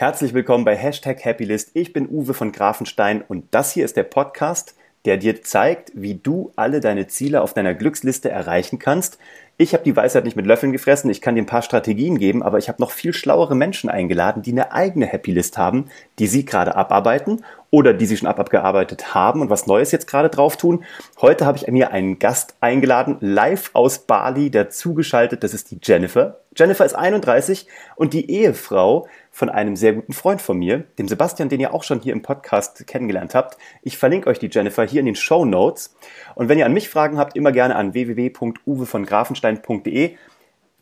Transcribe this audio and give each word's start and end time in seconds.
Herzlich 0.00 0.32
willkommen 0.32 0.64
bei 0.64 0.76
Hashtag 0.76 1.24
Happylist. 1.24 1.72
Ich 1.74 1.92
bin 1.92 2.08
Uwe 2.08 2.32
von 2.32 2.52
Grafenstein 2.52 3.20
und 3.20 3.46
das 3.50 3.72
hier 3.72 3.84
ist 3.84 3.96
der 3.96 4.04
Podcast, 4.04 4.76
der 5.04 5.16
dir 5.16 5.42
zeigt, 5.42 5.90
wie 5.92 6.14
du 6.14 6.52
alle 6.54 6.78
deine 6.78 7.08
Ziele 7.08 7.42
auf 7.42 7.52
deiner 7.52 7.74
Glücksliste 7.74 8.30
erreichen 8.30 8.78
kannst. 8.78 9.18
Ich 9.56 9.72
habe 9.74 9.82
die 9.82 9.96
Weisheit 9.96 10.22
nicht 10.22 10.36
mit 10.36 10.46
Löffeln 10.46 10.70
gefressen, 10.70 11.10
ich 11.10 11.20
kann 11.20 11.34
dir 11.34 11.42
ein 11.42 11.46
paar 11.46 11.62
Strategien 11.62 12.16
geben, 12.18 12.44
aber 12.44 12.58
ich 12.58 12.68
habe 12.68 12.80
noch 12.80 12.92
viel 12.92 13.12
schlauere 13.12 13.56
Menschen 13.56 13.90
eingeladen, 13.90 14.40
die 14.40 14.52
eine 14.52 14.70
eigene 14.70 15.12
Happylist 15.12 15.58
haben, 15.58 15.86
die 16.20 16.28
sie 16.28 16.44
gerade 16.44 16.76
abarbeiten 16.76 17.44
oder 17.70 17.92
die 17.92 18.06
sie 18.06 18.16
schon 18.16 18.28
abgearbeitet 18.28 19.16
haben 19.16 19.40
und 19.40 19.50
was 19.50 19.66
Neues 19.66 19.90
jetzt 19.90 20.06
gerade 20.06 20.28
drauf 20.28 20.56
tun. 20.56 20.84
Heute 21.20 21.44
habe 21.44 21.58
ich 21.58 21.66
mir 21.66 21.90
einen 21.90 22.20
Gast 22.20 22.54
eingeladen, 22.60 23.16
live 23.18 23.70
aus 23.72 23.98
Bali, 23.98 24.50
der 24.50 24.70
zugeschaltet, 24.70 25.42
das 25.42 25.54
ist 25.54 25.72
die 25.72 25.80
Jennifer. 25.82 26.38
Jennifer 26.54 26.86
ist 26.86 26.94
31 26.94 27.66
und 27.96 28.14
die 28.14 28.30
Ehefrau 28.30 29.08
von 29.38 29.48
einem 29.50 29.76
sehr 29.76 29.92
guten 29.92 30.12
Freund 30.12 30.42
von 30.42 30.58
mir, 30.58 30.78
dem 30.98 31.06
Sebastian, 31.06 31.48
den 31.48 31.60
ihr 31.60 31.72
auch 31.72 31.84
schon 31.84 32.00
hier 32.00 32.12
im 32.12 32.22
Podcast 32.22 32.84
kennengelernt 32.88 33.36
habt. 33.36 33.56
Ich 33.82 33.96
verlinke 33.96 34.28
euch 34.28 34.40
die 34.40 34.50
Jennifer 34.50 34.84
hier 34.84 34.98
in 34.98 35.06
den 35.06 35.14
Show 35.14 35.44
Notes. 35.44 35.94
Und 36.34 36.48
wenn 36.48 36.58
ihr 36.58 36.66
an 36.66 36.72
mich 36.72 36.88
Fragen 36.88 37.18
habt, 37.18 37.36
immer 37.36 37.52
gerne 37.52 37.76
an 37.76 37.94
www.uwevongrafenstein.de. 37.94 40.16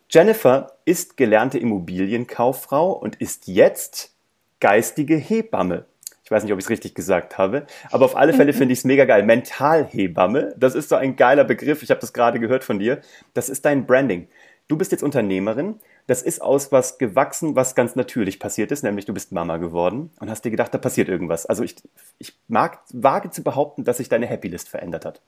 Jennifer 0.08 0.72
ist 0.86 1.18
gelernte 1.18 1.58
Immobilienkauffrau 1.58 2.92
und 2.92 3.16
ist 3.16 3.46
jetzt 3.46 4.14
geistige 4.58 5.16
Hebamme. 5.16 5.84
Ich 6.24 6.30
weiß 6.30 6.42
nicht, 6.42 6.54
ob 6.54 6.58
ich 6.58 6.64
es 6.64 6.70
richtig 6.70 6.94
gesagt 6.94 7.36
habe, 7.36 7.66
aber 7.90 8.06
auf 8.06 8.16
alle 8.16 8.32
Fälle 8.32 8.52
finde 8.54 8.72
ich 8.72 8.78
es 8.78 8.86
mega 8.86 9.04
geil. 9.04 9.22
Mentalhebamme, 9.22 10.54
das 10.56 10.74
ist 10.74 10.88
so 10.88 10.96
ein 10.96 11.16
geiler 11.16 11.44
Begriff. 11.44 11.82
Ich 11.82 11.90
habe 11.90 12.00
das 12.00 12.14
gerade 12.14 12.40
gehört 12.40 12.64
von 12.64 12.78
dir. 12.78 13.02
Das 13.34 13.50
ist 13.50 13.66
dein 13.66 13.84
Branding. 13.84 14.28
Du 14.68 14.76
bist 14.76 14.90
jetzt 14.90 15.04
Unternehmerin. 15.04 15.80
Das 16.06 16.22
ist 16.22 16.42
aus 16.42 16.72
was 16.72 16.98
gewachsen, 16.98 17.54
was 17.54 17.74
ganz 17.74 17.94
natürlich 17.94 18.40
passiert 18.40 18.72
ist, 18.72 18.82
nämlich 18.82 19.04
du 19.04 19.14
bist 19.14 19.30
Mama 19.32 19.58
geworden 19.58 20.10
und 20.18 20.28
hast 20.28 20.44
dir 20.44 20.50
gedacht, 20.50 20.74
da 20.74 20.78
passiert 20.78 21.08
irgendwas. 21.08 21.46
Also 21.46 21.62
ich, 21.62 21.76
ich 22.18 22.38
mag, 22.48 22.80
wage 22.92 23.30
zu 23.30 23.42
behaupten, 23.44 23.84
dass 23.84 23.98
sich 23.98 24.08
deine 24.08 24.26
Happy 24.26 24.48
List 24.48 24.68
verändert 24.68 25.04
hat. 25.04 25.22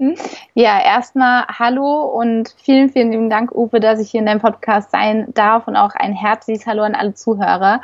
Hm? 0.00 0.14
Ja, 0.54 0.80
erstmal 0.80 1.44
hallo 1.48 2.02
und 2.02 2.54
vielen, 2.62 2.88
vielen 2.88 3.10
lieben 3.10 3.28
Dank, 3.28 3.50
Uwe, 3.50 3.80
dass 3.80 3.98
ich 3.98 4.12
hier 4.12 4.20
in 4.20 4.26
deinem 4.26 4.40
Podcast 4.40 4.92
sein 4.92 5.26
darf 5.34 5.66
und 5.66 5.74
auch 5.74 5.90
ein 5.96 6.12
herzliches 6.12 6.68
Hallo 6.68 6.84
an 6.84 6.94
alle 6.94 7.14
Zuhörer. 7.14 7.80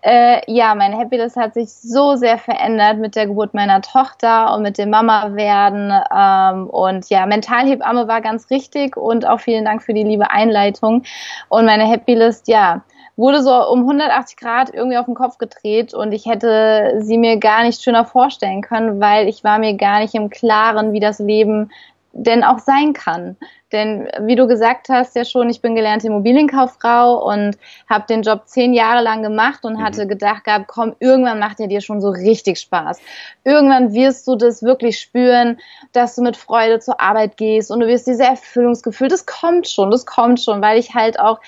Äh, 0.00 0.40
ja, 0.52 0.74
mein 0.74 0.92
Happiness 0.98 1.36
hat 1.36 1.54
sich 1.54 1.72
so 1.72 2.16
sehr 2.16 2.38
verändert 2.38 2.98
mit 2.98 3.14
der 3.14 3.28
Geburt 3.28 3.54
meiner 3.54 3.80
Tochter 3.80 4.52
und 4.56 4.62
mit 4.62 4.76
dem 4.76 4.90
Mama 4.90 5.36
werden. 5.36 5.92
Ähm, 6.12 6.68
und 6.68 7.08
ja, 7.10 7.26
Mentalhebamme 7.26 8.08
war 8.08 8.20
ganz 8.22 8.50
richtig 8.50 8.96
und 8.96 9.24
auch 9.24 9.38
vielen 9.38 9.64
Dank 9.64 9.84
für 9.84 9.94
die 9.94 10.02
liebe 10.02 10.32
Einleitung. 10.32 11.04
Und 11.48 11.66
meine 11.66 11.86
Happylist, 11.86 12.48
ja, 12.48 12.82
wurde 13.16 13.42
so 13.42 13.52
um 13.68 13.80
180 13.80 14.36
Grad 14.36 14.74
irgendwie 14.74 14.96
auf 14.96 15.06
den 15.06 15.14
Kopf 15.14 15.38
gedreht 15.38 15.94
und 15.94 16.12
ich 16.12 16.26
hätte 16.26 17.00
sie 17.00 17.18
mir 17.18 17.38
gar 17.38 17.62
nicht 17.62 17.82
schöner 17.82 18.04
vorstellen 18.04 18.62
können, 18.62 19.00
weil 19.00 19.28
ich 19.28 19.44
war 19.44 19.58
mir 19.58 19.76
gar 19.76 20.00
nicht 20.00 20.14
im 20.14 20.30
Klaren, 20.30 20.92
wie 20.92 21.00
das 21.00 21.18
Leben 21.18 21.70
denn 22.12 22.44
auch 22.44 22.58
sein 22.58 22.92
kann. 22.92 23.36
Denn 23.72 24.06
wie 24.20 24.36
du 24.36 24.46
gesagt 24.46 24.90
hast 24.90 25.16
ja 25.16 25.24
schon, 25.24 25.48
ich 25.48 25.62
bin 25.62 25.74
gelernte 25.74 26.06
Immobilienkauffrau 26.08 27.26
und 27.26 27.56
habe 27.88 28.04
den 28.06 28.20
Job 28.20 28.42
zehn 28.44 28.74
Jahre 28.74 29.02
lang 29.02 29.22
gemacht 29.22 29.64
und 29.64 29.74
mhm. 29.74 29.82
hatte 29.82 30.06
gedacht 30.06 30.44
gehabt, 30.44 30.66
komm, 30.68 30.94
irgendwann 31.00 31.38
macht 31.38 31.58
er 31.58 31.68
dir 31.68 31.80
schon 31.80 32.02
so 32.02 32.10
richtig 32.10 32.58
Spaß. 32.58 33.00
Irgendwann 33.44 33.94
wirst 33.94 34.28
du 34.28 34.36
das 34.36 34.62
wirklich 34.62 35.00
spüren, 35.00 35.58
dass 35.92 36.14
du 36.14 36.22
mit 36.22 36.36
Freude 36.36 36.80
zur 36.80 37.00
Arbeit 37.00 37.38
gehst 37.38 37.70
und 37.70 37.80
du 37.80 37.86
wirst 37.86 38.06
diese 38.06 38.24
Erfüllungsgefühl, 38.24 39.08
das 39.08 39.24
kommt 39.24 39.66
schon, 39.66 39.90
das 39.90 40.04
kommt 40.04 40.40
schon, 40.40 40.60
weil 40.60 40.78
ich 40.78 40.94
halt 40.94 41.18
auch 41.18 41.40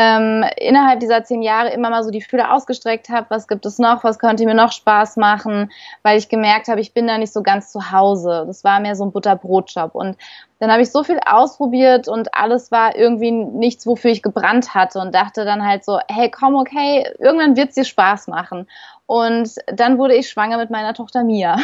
ähm, 0.00 0.44
innerhalb 0.56 1.00
dieser 1.00 1.24
zehn 1.24 1.42
Jahre 1.42 1.70
immer 1.70 1.90
mal 1.90 2.04
so 2.04 2.12
die 2.12 2.22
Fühler 2.22 2.54
ausgestreckt 2.54 3.08
habe, 3.08 3.26
was 3.30 3.48
gibt 3.48 3.66
es 3.66 3.80
noch, 3.80 4.04
was 4.04 4.20
könnte 4.20 4.44
mir 4.44 4.54
noch 4.54 4.70
Spaß 4.70 5.16
machen, 5.16 5.72
weil 6.04 6.16
ich 6.18 6.28
gemerkt 6.28 6.68
habe, 6.68 6.80
ich 6.80 6.94
bin 6.94 7.08
da 7.08 7.18
nicht 7.18 7.32
so 7.32 7.42
ganz 7.42 7.72
zu 7.72 7.90
Hause. 7.90 8.44
Das 8.46 8.62
war 8.62 8.78
mehr 8.78 8.94
so 8.94 9.04
ein 9.04 9.10
Butterbrotjob. 9.10 9.96
Und 9.96 10.16
dann 10.60 10.70
habe 10.70 10.82
ich 10.82 10.92
so 10.92 11.02
viel 11.02 11.18
ausprobiert 11.26 12.06
und 12.06 12.32
alles 12.32 12.70
war 12.70 12.94
irgendwie 12.94 13.32
nichts, 13.32 13.88
wofür 13.88 14.12
ich 14.12 14.22
gebrannt 14.22 14.72
hatte 14.72 15.00
und 15.00 15.12
dachte 15.16 15.44
dann 15.44 15.66
halt 15.66 15.84
so, 15.84 15.98
hey, 16.06 16.30
komm, 16.30 16.54
okay, 16.54 17.04
irgendwann 17.18 17.56
wird 17.56 17.70
es 17.70 17.74
dir 17.74 17.84
Spaß 17.84 18.28
machen. 18.28 18.68
Und 19.06 19.56
dann 19.66 19.98
wurde 19.98 20.14
ich 20.14 20.28
schwanger 20.28 20.58
mit 20.58 20.70
meiner 20.70 20.94
Tochter 20.94 21.24
Mia. 21.24 21.56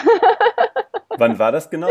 Wann 1.18 1.38
war 1.38 1.52
das 1.52 1.70
genau? 1.70 1.86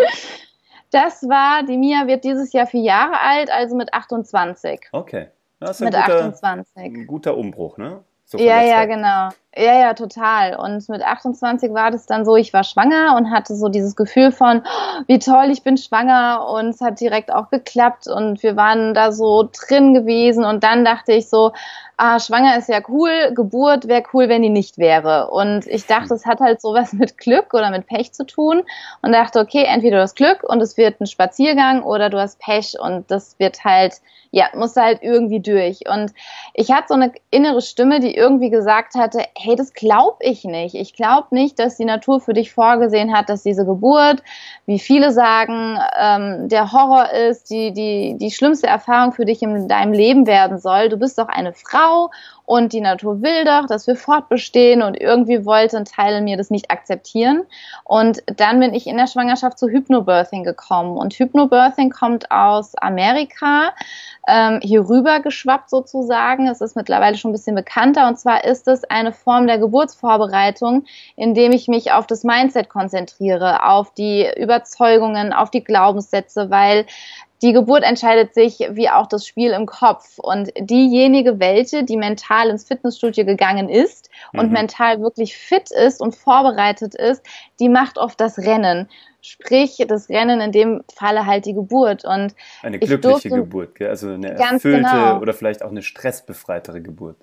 Das 0.92 1.24
war, 1.30 1.64
die 1.64 1.78
Mia 1.78 2.06
wird 2.08 2.26
dieses 2.26 2.52
Jahr 2.52 2.68
vier 2.68 2.82
Jahre 2.82 3.22
alt, 3.22 3.50
also 3.50 3.78
mit 3.78 3.94
28. 3.94 4.90
Okay. 4.92 5.30
Das 5.68 5.80
ist 5.80 5.86
mit 5.86 5.96
ein 5.96 6.02
guter, 6.04 6.26
28. 6.26 6.76
Ein 6.76 7.08
guter 7.08 7.38
Umbruch, 7.38 7.78
ne? 7.78 8.04
So 8.26 8.38
ja, 8.38 8.62
ja, 8.64 8.86
genau. 8.86 9.30
Ja, 9.56 9.80
ja, 9.80 9.94
total. 9.94 10.56
Und 10.56 10.88
mit 10.90 11.04
28 11.04 11.72
war 11.74 11.92
das 11.92 12.08
dann 12.08 12.26
so, 12.26 12.36
ich 12.36 12.54
war 12.54 12.64
schwanger 12.64 13.16
und 13.16 13.30
hatte 13.30 13.56
so 13.56 13.70
dieses 13.70 13.96
Gefühl 13.96 14.32
von, 14.32 14.64
oh, 14.66 15.04
wie 15.08 15.20
toll, 15.20 15.50
ich 15.52 15.62
bin 15.62 15.78
schwanger 15.78 16.48
und 16.50 16.70
es 16.70 16.82
hat 16.82 17.00
direkt 17.00 17.32
auch 17.32 17.50
geklappt 17.50 18.08
und 18.08 18.42
wir 18.42 18.56
waren 18.56 18.94
da 18.94 19.12
so 19.12 19.48
drin 19.52 19.94
gewesen 19.94 20.46
und 20.46 20.64
dann 20.64 20.84
dachte 20.84 21.12
ich 21.14 21.30
so, 21.30 21.52
ah, 22.04 22.20
schwanger 22.20 22.58
ist 22.58 22.68
ja 22.68 22.82
cool, 22.90 23.32
Geburt 23.34 23.88
wäre 23.88 24.04
cool, 24.14 24.28
wenn 24.28 24.42
die 24.42 24.50
nicht 24.50 24.78
wäre. 24.78 25.30
Und 25.32 25.66
ich 25.68 25.86
dachte, 25.86 26.14
es 26.14 26.26
hat 26.26 26.42
halt 26.42 26.62
sowas 26.62 26.92
mit 26.94 27.18
Glück 27.18 27.54
oder 27.54 27.72
mit 27.72 27.88
Pech 27.88 28.12
zu 28.12 28.26
tun 28.26 28.64
und 29.02 29.14
dachte, 29.14 29.40
okay, 29.40 29.64
entweder 29.64 29.98
du 29.98 30.04
hast 30.04 30.18
Glück 30.18 30.44
und 30.44 30.62
es 30.62 30.76
wird 30.76 31.00
ein 31.00 31.08
Spaziergang 31.08 31.84
oder 31.84 32.10
du 32.10 32.20
hast 32.20 32.40
Pech 32.40 32.76
und 32.80 33.10
das 33.10 33.40
wird 33.40 33.64
halt 33.64 34.02
ja, 34.34 34.48
musste 34.56 34.82
halt 34.82 35.04
irgendwie 35.04 35.40
durch. 35.42 35.82
Und 35.88 36.12
ich 36.56 36.72
hatte 36.72 36.88
so 36.88 36.94
eine 36.96 37.12
innere 37.30 37.62
Stimme, 37.62 38.00
die 38.00 38.16
irgendwie 38.16 38.50
gesagt 38.50 38.96
hatte, 38.96 39.20
hey, 39.38 39.56
das 39.56 39.74
glaube 39.74 40.18
ich 40.22 40.44
nicht. 40.44 40.74
Ich 40.74 40.96
glaube 40.96 41.28
nicht, 41.30 41.60
dass 41.60 41.78
die 41.78 41.86
Natur 41.86 42.20
für 42.20 42.34
dich 42.34 42.52
vorgesehen 42.52 43.16
hat, 43.16 43.30
dass 43.30 43.44
diese 43.44 43.64
Geburt, 43.64 44.24
wie 44.66 44.80
viele 44.80 45.12
sagen, 45.12 45.78
ähm, 46.00 46.50
der 46.50 46.72
Horror 46.72 47.12
ist, 47.12 47.52
die, 47.52 47.74
die, 47.74 48.18
die 48.18 48.32
schlimmste 48.32 48.66
Erfahrung 48.66 49.12
für 49.12 49.26
dich 49.26 49.44
in 49.44 49.68
deinem 49.68 49.94
Leben 49.94 50.26
werden 50.26 50.58
soll. 50.58 50.90
Du 50.90 50.98
bist 50.98 51.20
doch 51.20 51.28
eine 51.28 51.54
Frau 51.54 51.93
und 52.46 52.74
die 52.74 52.82
Natur 52.82 53.22
will 53.22 53.46
doch, 53.46 53.68
dass 53.68 53.88
wir 53.88 53.96
fortbestehen 53.96 54.82
und 54.82 55.00
irgendwie 55.00 55.46
wollte 55.46 55.78
ein 55.78 55.86
Teil 55.86 56.18
in 56.18 56.26
mir 56.26 56.36
das 56.36 56.50
nicht 56.50 56.70
akzeptieren. 56.72 57.44
Und 57.86 58.22
dann 58.26 58.60
bin 58.60 58.74
ich 58.74 58.86
in 58.86 58.98
der 58.98 59.08
Schwangerschaft 59.08 59.58
zu 59.58 59.70
Hypnobirthing 59.70 60.44
gekommen 60.44 60.98
und 60.98 61.14
Hypnobirthing 61.14 61.90
kommt 61.90 62.32
aus 62.32 62.76
Amerika, 62.76 63.74
ähm, 64.28 64.60
hier 64.62 64.88
rüber 64.90 65.22
geschwappt 65.22 65.70
sozusagen. 65.70 66.48
Es 66.48 66.60
ist 66.60 66.76
mittlerweile 66.76 67.18
schon 67.18 67.32
ein 67.32 67.34
bisschen 67.34 67.56
bekannter 67.56 68.08
und 68.08 68.20
zwar 68.20 68.44
ist 68.44 68.68
es 68.68 68.84
eine 68.86 69.14
Form 69.14 69.48
der 69.48 69.58
Geburtsvorbereitung, 69.58 70.84
indem 71.16 71.54
ich 71.54 71.68
mich 71.68 71.94
auf 71.94 72.08
das 72.08 72.24
Mindset 72.24 72.70
konzentriere, 72.70 73.66
auf 73.66 73.94
die 73.94 74.28
Überzeugungen, 74.38 75.32
auf 75.32 75.50
die 75.50 75.64
Glaubenssätze, 75.64 76.50
weil 76.50 76.86
die 77.44 77.52
Geburt 77.52 77.84
entscheidet 77.84 78.34
sich 78.34 78.60
wie 78.72 78.90
auch 78.90 79.06
das 79.06 79.28
Spiel 79.28 79.52
im 79.52 79.66
Kopf. 79.66 80.18
Und 80.18 80.52
diejenige 80.58 81.40
welche, 81.40 81.84
die 81.84 81.98
mental 81.98 82.50
ins 82.50 82.64
Fitnessstudio 82.64 83.26
gegangen 83.26 83.68
ist 83.68 84.10
und 84.32 84.48
mhm. 84.48 84.54
mental 84.54 85.02
wirklich 85.02 85.36
fit 85.36 85.70
ist 85.70 86.00
und 86.00 86.16
vorbereitet 86.16 86.96
ist, 86.96 87.22
die 87.60 87.68
macht 87.68 87.98
oft 87.98 88.20
das 88.22 88.40
Rennen. 88.40 88.90
Sprich, 89.22 89.84
das 89.88 90.10
Rennen 90.10 90.40
in 90.40 90.52
dem 90.54 90.84
Falle 90.94 91.26
halt 91.26 91.46
die 91.46 91.54
Geburt. 91.54 92.06
Und 92.06 92.34
eine 92.62 92.80
glückliche 92.80 93.30
Geburt, 93.30 93.76
gell? 93.76 93.90
also 93.90 94.12
eine 94.12 94.32
erfüllte 94.32 94.78
genau. 94.78 95.20
oder 95.20 95.34
vielleicht 95.34 95.64
auch 95.64 95.70
eine 95.70 95.82
stressbefreitere 95.82 96.82
Geburt. 96.82 97.18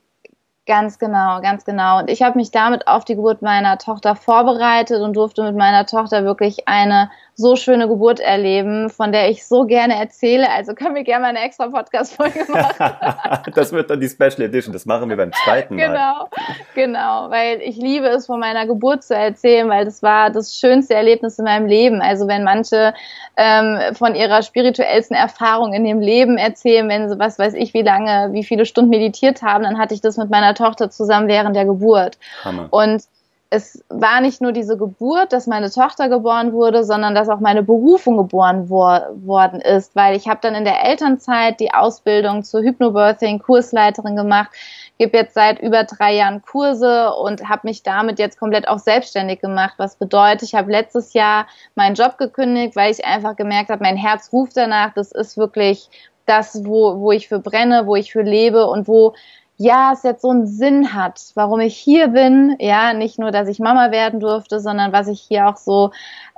Ganz 0.70 1.00
genau, 1.00 1.40
ganz 1.40 1.64
genau. 1.64 1.98
Und 1.98 2.08
ich 2.08 2.22
habe 2.22 2.38
mich 2.38 2.52
damit 2.52 2.86
auf 2.86 3.04
die 3.04 3.16
Geburt 3.16 3.42
meiner 3.42 3.76
Tochter 3.76 4.14
vorbereitet 4.14 5.00
und 5.00 5.16
durfte 5.16 5.42
mit 5.42 5.56
meiner 5.56 5.84
Tochter 5.84 6.24
wirklich 6.24 6.68
eine 6.68 7.10
so 7.40 7.56
schöne 7.56 7.88
Geburt 7.88 8.20
erleben, 8.20 8.90
von 8.90 9.12
der 9.12 9.30
ich 9.30 9.46
so 9.46 9.64
gerne 9.64 9.98
erzähle. 9.98 10.48
Also 10.50 10.74
können 10.74 10.94
wir 10.94 11.04
gerne 11.04 11.22
mal 11.22 11.28
eine 11.28 11.40
extra 11.40 11.68
Podcast-Folge 11.68 12.44
machen. 12.48 13.52
das 13.54 13.72
wird 13.72 13.88
dann 13.88 13.98
die 13.98 14.08
Special 14.08 14.42
Edition. 14.42 14.72
Das 14.72 14.84
machen 14.84 15.08
wir 15.08 15.16
beim 15.16 15.32
zweiten 15.32 15.74
Mal. 15.74 15.88
Genau, 15.88 16.28
genau. 16.74 17.30
Weil 17.30 17.62
ich 17.62 17.76
liebe 17.76 18.06
es, 18.08 18.26
von 18.26 18.38
meiner 18.38 18.66
Geburt 18.66 19.02
zu 19.02 19.16
erzählen, 19.16 19.68
weil 19.70 19.86
das 19.86 20.02
war 20.02 20.30
das 20.30 20.54
schönste 20.54 20.94
Erlebnis 20.94 21.38
in 21.38 21.46
meinem 21.46 21.66
Leben. 21.66 22.02
Also 22.02 22.28
wenn 22.28 22.44
manche 22.44 22.92
ähm, 23.36 23.94
von 23.94 24.14
ihrer 24.14 24.42
spirituellsten 24.42 25.16
Erfahrung 25.16 25.72
in 25.72 25.84
dem 25.84 26.00
Leben 26.00 26.36
erzählen, 26.36 26.88
wenn 26.90 27.08
sie, 27.08 27.18
was 27.18 27.38
weiß 27.38 27.54
ich, 27.54 27.72
wie 27.72 27.82
lange, 27.82 28.32
wie 28.32 28.44
viele 28.44 28.66
Stunden 28.66 28.90
meditiert 28.90 29.42
haben, 29.42 29.64
dann 29.64 29.78
hatte 29.78 29.94
ich 29.94 30.02
das 30.02 30.18
mit 30.18 30.28
meiner 30.28 30.54
Tochter 30.60 30.90
zusammen 30.90 31.28
während 31.28 31.56
der 31.56 31.64
Geburt. 31.64 32.18
Hammer. 32.44 32.68
Und 32.70 33.02
es 33.52 33.84
war 33.88 34.20
nicht 34.20 34.40
nur 34.40 34.52
diese 34.52 34.76
Geburt, 34.76 35.32
dass 35.32 35.48
meine 35.48 35.70
Tochter 35.70 36.08
geboren 36.08 36.52
wurde, 36.52 36.84
sondern 36.84 37.16
dass 37.16 37.28
auch 37.28 37.40
meine 37.40 37.64
Berufung 37.64 38.16
geboren 38.16 38.68
wor 38.70 39.08
worden 39.12 39.60
ist, 39.60 39.96
weil 39.96 40.16
ich 40.16 40.28
habe 40.28 40.38
dann 40.40 40.54
in 40.54 40.64
der 40.64 40.84
Elternzeit 40.84 41.58
die 41.58 41.74
Ausbildung 41.74 42.44
zur 42.44 42.62
Hypnobirthing 42.62 43.40
Kursleiterin 43.40 44.14
gemacht, 44.14 44.50
gebe 44.98 45.16
jetzt 45.16 45.34
seit 45.34 45.58
über 45.58 45.82
drei 45.82 46.14
Jahren 46.14 46.42
Kurse 46.42 47.12
und 47.14 47.48
habe 47.48 47.62
mich 47.64 47.82
damit 47.82 48.20
jetzt 48.20 48.38
komplett 48.38 48.68
auch 48.68 48.78
selbstständig 48.78 49.40
gemacht. 49.40 49.74
Was 49.78 49.96
bedeutet, 49.96 50.44
ich 50.44 50.54
habe 50.54 50.70
letztes 50.70 51.12
Jahr 51.12 51.48
meinen 51.74 51.96
Job 51.96 52.18
gekündigt, 52.18 52.76
weil 52.76 52.92
ich 52.92 53.04
einfach 53.04 53.34
gemerkt 53.34 53.70
habe, 53.70 53.82
mein 53.82 53.96
Herz 53.96 54.32
ruft 54.32 54.56
danach. 54.56 54.94
Das 54.94 55.10
ist 55.10 55.36
wirklich 55.36 55.90
das, 56.26 56.64
wo, 56.64 57.00
wo 57.00 57.10
ich 57.10 57.26
für 57.26 57.40
brenne, 57.40 57.86
wo 57.86 57.96
ich 57.96 58.12
für 58.12 58.22
lebe 58.22 58.66
und 58.66 58.86
wo 58.86 59.14
ja, 59.62 59.92
es 59.92 60.04
jetzt 60.04 60.22
so 60.22 60.30
einen 60.30 60.46
Sinn 60.46 60.94
hat, 60.94 61.20
warum 61.34 61.60
ich 61.60 61.76
hier 61.76 62.08
bin. 62.08 62.56
Ja, 62.60 62.94
nicht 62.94 63.18
nur, 63.18 63.30
dass 63.30 63.46
ich 63.46 63.58
Mama 63.58 63.90
werden 63.90 64.18
durfte, 64.18 64.58
sondern 64.58 64.90
was 64.90 65.06
ich 65.06 65.20
hier 65.20 65.48
auch 65.48 65.58
so 65.58 65.90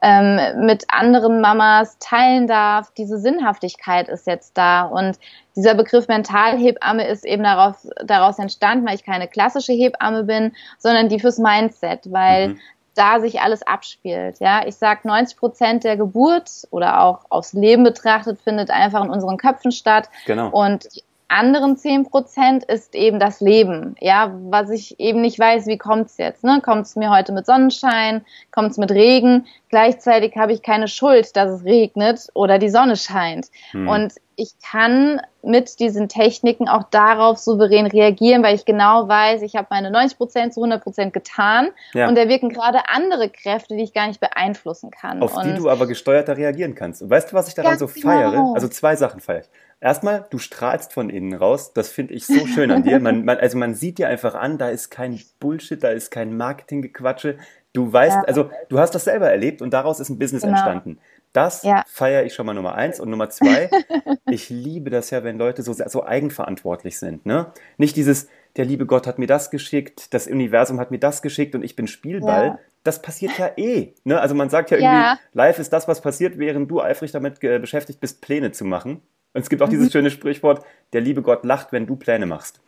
ähm, 0.02 0.40
mit 0.66 0.86
anderen 0.88 1.40
Mamas 1.40 1.98
teilen 2.00 2.48
darf. 2.48 2.90
Diese 2.94 3.18
Sinnhaftigkeit 3.18 4.08
ist 4.08 4.26
jetzt 4.26 4.58
da. 4.58 4.82
Und 4.82 5.20
dieser 5.54 5.74
Begriff 5.74 6.08
Mentalhebamme 6.08 7.06
ist 7.06 7.24
eben 7.24 7.44
darauf, 7.44 7.86
daraus 8.04 8.40
entstanden, 8.40 8.88
weil 8.88 8.96
ich 8.96 9.04
keine 9.04 9.28
klassische 9.28 9.72
Hebamme 9.72 10.24
bin, 10.24 10.52
sondern 10.78 11.08
die 11.08 11.20
fürs 11.20 11.38
Mindset, 11.38 12.10
weil 12.10 12.48
mhm 12.48 12.60
da 12.94 13.20
sich 13.20 13.40
alles 13.40 13.62
abspielt. 13.66 14.38
Ja, 14.40 14.66
ich 14.66 14.76
sag 14.76 15.06
90 15.06 15.38
Prozent 15.38 15.82
der 15.82 15.96
Geburt 15.96 16.50
oder 16.70 17.00
auch 17.00 17.24
aufs 17.30 17.54
Leben 17.54 17.84
betrachtet 17.84 18.38
findet 18.38 18.70
einfach 18.70 19.02
in 19.02 19.08
unseren 19.08 19.38
Köpfen 19.38 19.72
statt. 19.72 20.10
Genau. 20.26 20.50
Und 20.50 20.88
anderen 21.32 21.76
zehn 21.76 22.04
Prozent 22.04 22.64
ist 22.64 22.94
eben 22.94 23.18
das 23.18 23.40
Leben. 23.40 23.96
Ja, 24.00 24.32
was 24.50 24.70
ich 24.70 25.00
eben 25.00 25.20
nicht 25.20 25.38
weiß, 25.38 25.66
wie 25.66 25.78
kommt's 25.78 26.18
jetzt? 26.18 26.44
Ne? 26.44 26.60
Kommt 26.62 26.86
es 26.86 26.96
mir 26.96 27.10
heute 27.10 27.32
mit 27.32 27.46
Sonnenschein? 27.46 28.24
Kommt 28.50 28.72
es 28.72 28.78
mit 28.78 28.92
Regen? 28.92 29.46
Gleichzeitig 29.72 30.36
habe 30.36 30.52
ich 30.52 30.60
keine 30.60 30.86
Schuld, 30.86 31.34
dass 31.34 31.50
es 31.50 31.64
regnet 31.64 32.28
oder 32.34 32.58
die 32.58 32.68
Sonne 32.68 32.94
scheint. 32.94 33.46
Hm. 33.70 33.88
Und 33.88 34.12
ich 34.36 34.52
kann 34.62 35.18
mit 35.42 35.80
diesen 35.80 36.10
Techniken 36.10 36.68
auch 36.68 36.82
darauf 36.90 37.38
souverän 37.38 37.86
reagieren, 37.86 38.42
weil 38.42 38.54
ich 38.54 38.66
genau 38.66 39.08
weiß, 39.08 39.40
ich 39.40 39.56
habe 39.56 39.68
meine 39.70 39.90
90 39.90 40.18
Prozent 40.18 40.52
zu 40.52 40.60
100 40.60 40.82
Prozent 40.82 41.14
getan 41.14 41.68
ja. 41.94 42.06
und 42.06 42.18
da 42.18 42.28
wirken 42.28 42.50
gerade 42.50 42.80
andere 42.88 43.30
Kräfte, 43.30 43.74
die 43.74 43.82
ich 43.82 43.94
gar 43.94 44.08
nicht 44.08 44.20
beeinflussen 44.20 44.90
kann. 44.90 45.22
Auf 45.22 45.34
und 45.34 45.46
die 45.46 45.54
du 45.54 45.70
aber 45.70 45.86
gesteuerter 45.86 46.36
reagieren 46.36 46.74
kannst. 46.74 47.00
Und 47.00 47.08
weißt 47.08 47.32
du, 47.32 47.34
was 47.34 47.48
ich 47.48 47.54
daran 47.54 47.78
so 47.78 47.86
feiere? 47.86 48.30
Genau. 48.30 48.52
Also 48.52 48.68
zwei 48.68 48.94
Sachen 48.94 49.20
feiere 49.20 49.40
ich. 49.40 49.48
Erstmal, 49.80 50.26
du 50.30 50.38
strahlst 50.38 50.92
von 50.92 51.10
innen 51.10 51.34
raus. 51.34 51.72
Das 51.72 51.88
finde 51.88 52.14
ich 52.14 52.26
so 52.26 52.46
schön 52.46 52.70
an 52.70 52.84
dir. 52.84 53.00
Man, 53.00 53.24
man, 53.24 53.38
also 53.38 53.58
man 53.58 53.74
sieht 53.74 53.98
dir 53.98 54.08
einfach 54.08 54.34
an, 54.36 54.56
da 54.56 54.68
ist 54.68 54.90
kein 54.90 55.18
Bullshit, 55.40 55.82
da 55.82 55.88
ist 55.88 56.10
kein 56.10 56.36
Marketinggequatsche. 56.36 57.38
Du 57.72 57.90
weißt, 57.90 58.16
ja. 58.16 58.22
also 58.22 58.50
du 58.68 58.78
hast 58.78 58.94
das 58.94 59.04
selber 59.04 59.30
erlebt 59.30 59.62
und 59.62 59.72
daraus 59.72 59.98
ist 59.98 60.10
ein 60.10 60.18
Business 60.18 60.42
genau. 60.42 60.54
entstanden. 60.54 60.98
Das 61.32 61.62
ja. 61.62 61.84
feiere 61.86 62.24
ich 62.24 62.34
schon 62.34 62.44
mal 62.44 62.52
Nummer 62.52 62.74
eins. 62.74 63.00
Und 63.00 63.08
Nummer 63.08 63.30
zwei, 63.30 63.70
ich 64.30 64.50
liebe 64.50 64.90
das 64.90 65.10
ja, 65.10 65.24
wenn 65.24 65.38
Leute 65.38 65.62
so, 65.62 65.72
so 65.72 66.04
eigenverantwortlich 66.04 66.98
sind. 66.98 67.24
Ne? 67.24 67.46
Nicht 67.78 67.96
dieses, 67.96 68.28
der 68.56 68.66
liebe 68.66 68.84
Gott 68.84 69.06
hat 69.06 69.18
mir 69.18 69.26
das 69.26 69.50
geschickt, 69.50 70.12
das 70.12 70.26
Universum 70.26 70.78
hat 70.78 70.90
mir 70.90 70.98
das 70.98 71.22
geschickt 71.22 71.54
und 71.54 71.62
ich 71.62 71.74
bin 71.74 71.86
Spielball. 71.86 72.46
Ja. 72.46 72.58
Das 72.84 73.00
passiert 73.00 73.38
ja 73.38 73.50
eh. 73.56 73.94
Ne? 74.04 74.20
Also 74.20 74.34
man 74.34 74.50
sagt 74.50 74.70
ja 74.70 74.76
irgendwie, 74.76 74.94
ja. 74.94 75.18
live 75.32 75.58
ist 75.58 75.72
das, 75.72 75.88
was 75.88 76.02
passiert, 76.02 76.36
während 76.36 76.70
du 76.70 76.82
eifrig 76.82 77.12
damit 77.12 77.40
beschäftigt 77.40 78.00
bist, 78.00 78.20
Pläne 78.20 78.52
zu 78.52 78.64
machen. 78.64 79.00
Und 79.34 79.40
es 79.40 79.48
gibt 79.48 79.62
auch 79.62 79.68
mhm. 79.68 79.72
dieses 79.72 79.92
schöne 79.92 80.10
Sprichwort, 80.10 80.64
der 80.92 81.00
liebe 81.00 81.22
Gott 81.22 81.44
lacht, 81.44 81.72
wenn 81.72 81.86
du 81.86 81.96
Pläne 81.96 82.26
machst. 82.26 82.60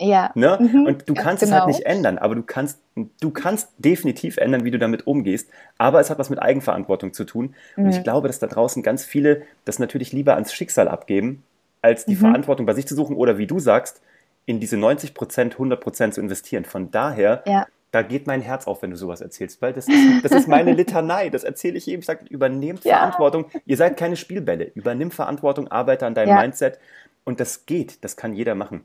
Ja. 0.00 0.30
Ne? 0.34 0.58
Mhm, 0.60 0.86
und 0.86 1.08
du 1.08 1.14
kannst 1.14 1.42
genau. 1.42 1.56
es 1.56 1.60
halt 1.60 1.66
genau. 1.66 1.76
nicht 1.76 1.86
ändern, 1.86 2.18
aber 2.18 2.34
du 2.34 2.42
kannst, 2.42 2.80
du 2.94 3.30
kannst 3.30 3.68
definitiv 3.78 4.36
ändern, 4.38 4.64
wie 4.64 4.70
du 4.70 4.78
damit 4.78 5.06
umgehst. 5.06 5.48
Aber 5.78 6.00
es 6.00 6.10
hat 6.10 6.18
was 6.18 6.30
mit 6.30 6.40
Eigenverantwortung 6.40 7.12
zu 7.12 7.24
tun. 7.24 7.54
Mhm. 7.76 7.84
Und 7.84 7.90
ich 7.90 7.98
mhm. 7.98 8.04
glaube, 8.04 8.28
dass 8.28 8.38
da 8.38 8.46
draußen 8.46 8.82
ganz 8.82 9.04
viele 9.04 9.42
das 9.64 9.78
natürlich 9.78 10.12
lieber 10.12 10.34
ans 10.34 10.52
Schicksal 10.52 10.88
abgeben, 10.88 11.42
als 11.82 12.06
die 12.06 12.14
mhm. 12.14 12.20
Verantwortung 12.20 12.66
bei 12.66 12.74
sich 12.74 12.86
zu 12.86 12.94
suchen 12.94 13.14
oder 13.16 13.38
wie 13.38 13.46
du 13.46 13.58
sagst, 13.58 14.00
in 14.46 14.58
diese 14.58 14.76
90 14.76 15.14
Prozent, 15.14 15.54
100 15.54 15.80
Prozent 15.80 16.14
zu 16.14 16.20
investieren. 16.20 16.64
Von 16.64 16.90
daher 16.90 17.42
ja 17.46 17.66
da 17.90 18.02
geht 18.02 18.26
mein 18.26 18.40
Herz 18.40 18.66
auf, 18.66 18.82
wenn 18.82 18.90
du 18.90 18.96
sowas 18.96 19.20
erzählst, 19.20 19.60
weil 19.62 19.72
das 19.72 19.88
ist, 19.88 20.24
das 20.24 20.32
ist 20.32 20.48
meine 20.48 20.72
Litanei, 20.74 21.28
das 21.28 21.44
erzähle 21.44 21.76
ich 21.76 21.86
jedem. 21.86 22.00
Ich 22.00 22.06
sage, 22.06 22.24
übernehmt 22.28 22.84
ja. 22.84 22.98
Verantwortung. 22.98 23.46
Ihr 23.66 23.76
seid 23.76 23.96
keine 23.96 24.16
Spielbälle. 24.16 24.70
Übernimm 24.74 25.10
Verantwortung, 25.10 25.68
arbeite 25.68 26.06
an 26.06 26.14
deinem 26.14 26.28
ja. 26.30 26.40
Mindset 26.40 26.78
und 27.24 27.40
das 27.40 27.66
geht, 27.66 28.04
das 28.04 28.16
kann 28.16 28.32
jeder 28.32 28.54
machen. 28.54 28.82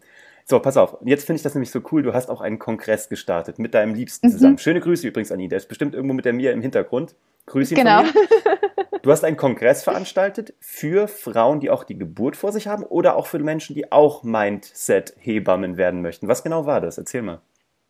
So, 0.47 0.59
pass 0.59 0.77
auf. 0.77 0.97
Jetzt 1.03 1.25
finde 1.25 1.37
ich 1.37 1.43
das 1.43 1.55
nämlich 1.55 1.71
so 1.71 1.81
cool. 1.91 2.03
Du 2.03 2.13
hast 2.13 2.29
auch 2.29 2.39
einen 2.39 2.59
Kongress 2.59 3.09
gestartet 3.09 3.57
mit 3.57 3.73
deinem 3.73 3.95
Liebsten 3.95 4.27
mhm. 4.27 4.31
zusammen. 4.31 4.57
Schöne 4.59 4.79
Grüße 4.79 5.07
übrigens 5.07 5.31
an 5.31 5.39
ihn. 5.39 5.49
Der 5.49 5.57
ist 5.57 5.67
bestimmt 5.67 5.95
irgendwo 5.95 6.13
mit 6.13 6.25
der 6.25 6.33
Mia 6.33 6.51
im 6.51 6.61
Hintergrund. 6.61 7.15
Grüße 7.47 7.73
ihn 7.73 7.79
genau. 7.79 8.03
von 8.03 8.13
mir. 8.13 8.59
Du 9.01 9.11
hast 9.11 9.23
einen 9.23 9.37
Kongress 9.37 9.83
veranstaltet 9.83 10.55
für 10.59 11.07
Frauen, 11.07 11.59
die 11.59 11.69
auch 11.69 11.83
die 11.83 11.95
Geburt 11.95 12.35
vor 12.35 12.51
sich 12.51 12.67
haben 12.67 12.83
oder 12.83 13.15
auch 13.15 13.27
für 13.27 13.37
Menschen, 13.37 13.75
die 13.75 13.91
auch 13.91 14.23
Mindset-Hebammen 14.23 15.77
werden 15.77 16.01
möchten. 16.01 16.27
Was 16.27 16.41
genau 16.41 16.65
war 16.65 16.81
das? 16.81 16.97
Erzähl 16.97 17.21
mal. 17.21 17.39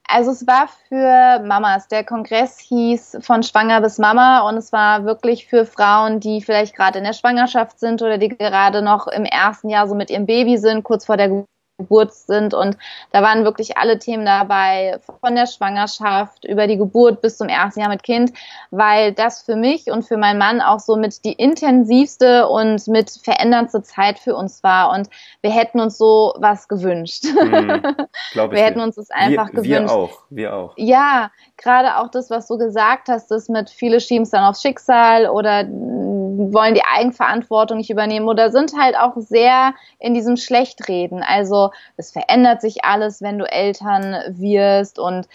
Also 0.10 0.32
es 0.32 0.46
war 0.46 0.68
für 0.90 1.40
Mamas. 1.46 1.88
Der 1.88 2.04
Kongress 2.04 2.60
hieß 2.60 3.20
von 3.22 3.44
Schwanger 3.44 3.80
bis 3.80 3.98
Mama 3.98 4.48
und 4.48 4.58
es 4.58 4.74
war 4.74 5.06
wirklich 5.06 5.48
für 5.48 5.66
Frauen, 5.66 6.20
die 6.20 6.42
vielleicht 6.42 6.76
gerade 6.76 6.98
in 6.98 7.06
der 7.06 7.14
Schwangerschaft 7.14 7.80
sind 7.80 8.02
oder 8.02 8.18
die 8.18 8.30
gerade 8.30 8.82
noch 8.82 9.08
im 9.08 9.24
ersten 9.24 9.70
Jahr 9.70 9.88
so 9.88 9.96
mit 9.96 10.10
ihrem 10.10 10.26
Baby 10.26 10.58
sind, 10.58 10.84
kurz 10.84 11.06
vor 11.06 11.16
der 11.16 11.46
Geburt 11.78 12.14
sind. 12.14 12.54
Und 12.54 12.78
da 13.12 13.22
waren 13.22 13.44
wirklich 13.44 13.78
alle 13.78 14.00
Themen 14.00 14.26
dabei, 14.26 15.00
von 15.20 15.36
der 15.36 15.46
Schwangerschaft 15.46 16.46
über 16.46 16.68
die 16.68 16.78
Geburt 16.78 17.22
bis 17.22 17.38
zum 17.38 17.50
ersten 17.50 17.82
Jahr 17.82 17.90
mit 17.90 18.04
Kind, 18.04 18.32
weil 18.72 19.12
das 19.12 19.42
für 19.42 19.56
mich 19.56 19.92
und 19.92 20.04
für 20.04 20.18
meinen 20.18 20.40
Mann 20.40 20.62
auch 20.62 20.80
so 20.80 20.96
mit 20.96 21.26
die 21.26 21.34
intensivste 21.34 22.48
und 22.48 22.88
mit 22.88 23.12
veränderndste 23.12 23.84
Zeit 23.84 24.20
für 24.20 24.36
uns 24.36 24.64
war. 24.64 24.94
Und 24.94 25.10
wir 25.42 25.52
hätten 25.52 25.80
uns 25.80 25.98
so 25.98 26.34
was 26.38 26.68
gewünscht. 26.68 27.26
Mhm, 27.26 27.84
wir 28.34 28.64
hätten 28.64 28.80
uns 28.80 28.96
das 28.96 29.10
einfach 29.12 29.48
wir, 29.52 29.62
gewünscht. 29.62 29.70
Wir 29.70 29.92
auch, 29.92 30.20
wir 30.30 30.56
auch. 30.56 30.74
Ja, 30.78 31.32
gerade 31.58 31.98
auch 31.98 32.10
das, 32.10 32.30
was 32.30 32.48
du 32.48 32.58
gesagt 32.58 33.10
hast, 33.10 33.30
das 33.32 33.50
mit 33.50 33.70
viele 33.70 34.00
schieben 34.00 34.24
es 34.24 34.30
dann 34.30 34.46
aufs 34.46 34.62
Schicksal 34.62 35.28
oder 35.28 35.66
wollen 36.38 36.74
die 36.74 36.84
Eigenverantwortung 36.84 37.78
nicht 37.78 37.90
übernehmen 37.90 38.28
oder 38.28 38.52
sind 38.52 38.74
halt 38.78 38.98
auch 38.98 39.14
sehr 39.18 39.74
in 40.00 40.14
diesem 40.14 40.38
Schlechtreden. 40.38 41.24
Also 41.24 41.72
es 41.98 42.12
verändert 42.12 42.62
sich 42.62 42.84
alles, 42.84 43.22
wenn 43.22 43.40
du 43.40 43.46
Eltern 43.46 44.16
wirst 44.30 45.00
und 45.00 45.28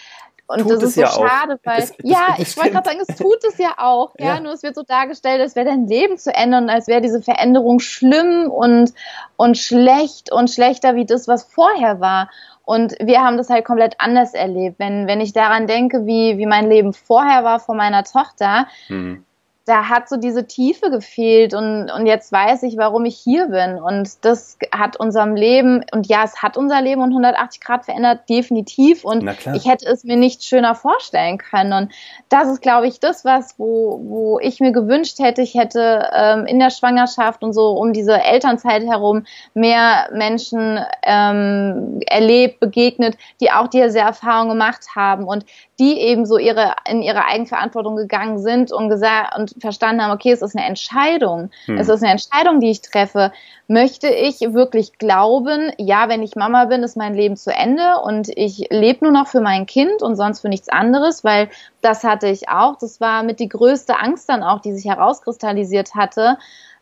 und 0.51 0.63
tut 0.63 0.73
das 0.73 0.83
ist 0.83 0.95
so 0.97 1.03
ja 1.03 1.07
schade, 1.07 1.55
auch. 1.55 1.59
weil 1.67 1.77
das, 1.77 1.91
das, 1.91 1.97
ja, 2.03 2.35
ich 2.39 2.57
wollte 2.57 2.73
gerade 2.73 2.89
sagen, 2.89 3.01
es 3.07 3.17
tut 3.17 3.45
es 3.47 3.57
ja 3.59 3.75
auch, 3.77 4.15
ja? 4.19 4.35
ja, 4.35 4.41
nur 4.41 4.53
es 4.53 4.65
wird 4.65 4.75
so 4.75 4.83
dargestellt, 4.83 5.41
als 5.41 5.55
wäre 5.55 5.67
dein 5.67 5.87
Leben 5.87 6.19
zu 6.19 6.35
ändern, 6.35 6.69
als 6.69 6.89
wäre 6.89 7.01
diese 7.01 7.23
Veränderung 7.23 7.79
schlimm 7.79 8.51
und 8.51 8.93
und 9.37 9.59
schlecht 9.59 10.33
und 10.33 10.51
schlechter 10.51 10.97
wie 10.97 11.07
das, 11.07 11.29
was 11.29 11.45
vorher 11.45 12.01
war. 12.01 12.31
Und 12.65 12.97
wir 13.01 13.21
haben 13.21 13.37
das 13.37 13.49
halt 13.49 13.65
komplett 13.65 13.95
anders 13.99 14.35
erlebt. 14.35 14.81
Wenn 14.81 15.07
wenn 15.07 15.21
ich 15.21 15.33
daran 15.33 15.69
denke, 15.69 16.05
wie 16.07 16.37
wie 16.37 16.47
mein 16.47 16.69
Leben 16.69 16.95
vorher 16.95 17.45
war 17.45 17.61
vor 17.61 17.77
meiner 17.77 18.03
Tochter, 18.03 18.67
mhm 18.89 19.25
da 19.71 19.89
hat 19.89 20.09
so 20.09 20.17
diese 20.17 20.49
Tiefe 20.49 20.91
gefehlt 20.91 21.55
und, 21.55 21.93
und 21.93 22.07
jetzt 22.07 22.33
weiß 22.33 22.65
ich, 22.65 22.77
warum 22.77 23.05
ich 23.05 23.17
hier 23.17 23.47
bin. 23.47 23.77
Und 23.77 24.25
das 24.25 24.59
hat 24.73 24.97
unserem 24.97 25.37
Leben, 25.37 25.85
und 25.93 26.09
ja, 26.09 26.25
es 26.25 26.43
hat 26.43 26.57
unser 26.57 26.83
Leben 26.83 27.01
um 27.01 27.11
180 27.11 27.61
Grad 27.61 27.85
verändert, 27.85 28.29
definitiv. 28.29 29.05
Und 29.05 29.31
ich 29.55 29.67
hätte 29.67 29.87
es 29.87 30.03
mir 30.03 30.17
nicht 30.17 30.43
schöner 30.43 30.75
vorstellen 30.75 31.39
können. 31.39 31.73
Und 31.73 31.93
das 32.29 32.49
ist, 32.49 32.63
glaube 32.63 32.89
ich, 32.89 32.99
das, 32.99 33.25
was, 33.25 33.61
wo, 33.61 34.01
wo 34.03 34.41
ich 34.41 34.59
mir 34.59 34.73
gewünscht 34.73 35.21
hätte, 35.21 35.41
ich 35.43 35.55
hätte 35.55 36.11
ähm, 36.17 36.47
in 36.47 36.59
der 36.59 36.71
Schwangerschaft 36.71 37.45
und 37.45 37.53
so 37.53 37.71
um 37.71 37.93
diese 37.93 38.21
Elternzeit 38.21 38.83
herum 38.83 39.25
mehr 39.55 40.09
Menschen 40.13 40.81
ähm, 41.05 42.01
erlebt, 42.09 42.59
begegnet, 42.59 43.17
die 43.41 43.53
auch 43.53 43.69
diese 43.69 44.01
Erfahrung 44.01 44.49
gemacht 44.49 44.97
haben 44.97 45.29
und 45.29 45.45
die 45.79 45.99
eben 46.01 46.27
so 46.27 46.39
ihre, 46.39 46.75
in 46.89 47.03
ihre 47.03 47.25
Eigenverantwortung 47.25 47.95
gegangen 47.95 48.39
sind 48.41 48.73
und 48.73 48.89
gesagt 48.89 49.39
und 49.39 49.55
verstanden 49.61 50.03
haben, 50.03 50.13
okay, 50.13 50.33
es 50.33 50.43
ist 50.43 50.57
eine 50.57 50.67
Entscheidung. 50.67 51.51
Hm. 51.67 51.79
Es 51.79 51.89
ist 51.89 52.03
eine 52.03 52.13
Entscheidung, 52.13 52.61
die 52.61 52.71
ich 52.71 52.81
treffe. 52.81 53.33
Möchte 53.69 54.09
ich 54.09 54.41
wirklich 54.41 54.99
glauben, 54.99 55.73
ja, 55.79 56.09
wenn 56.09 56.23
ich 56.23 56.35
Mama 56.35 56.65
bin, 56.65 56.83
ist 56.83 56.97
mein 56.97 57.15
Leben 57.15 57.37
zu 57.37 57.53
Ende 57.53 58.01
und 58.03 58.29
ich 58.37 58.67
lebe 58.71 59.05
nur 59.05 59.13
noch 59.13 59.29
für 59.29 59.41
mein 59.41 59.67
Kind 59.67 60.03
und 60.03 60.17
sonst 60.17 60.41
für 60.41 60.49
nichts 60.49 60.69
anderes, 60.69 61.23
weil 61.23 61.49
das 61.81 62.03
hatte 62.03 62.27
ich 62.27 62.49
auch. 62.49 62.77
Das 62.79 63.01
war 63.01 63.23
mit 63.23 63.39
die 63.39 63.49
größte 63.49 63.99
Angst 63.99 64.29
dann 64.29 64.43
auch, 64.43 64.61
die 64.61 64.73
sich 64.73 64.87
herauskristallisiert 64.87 65.95
hatte 65.95 66.37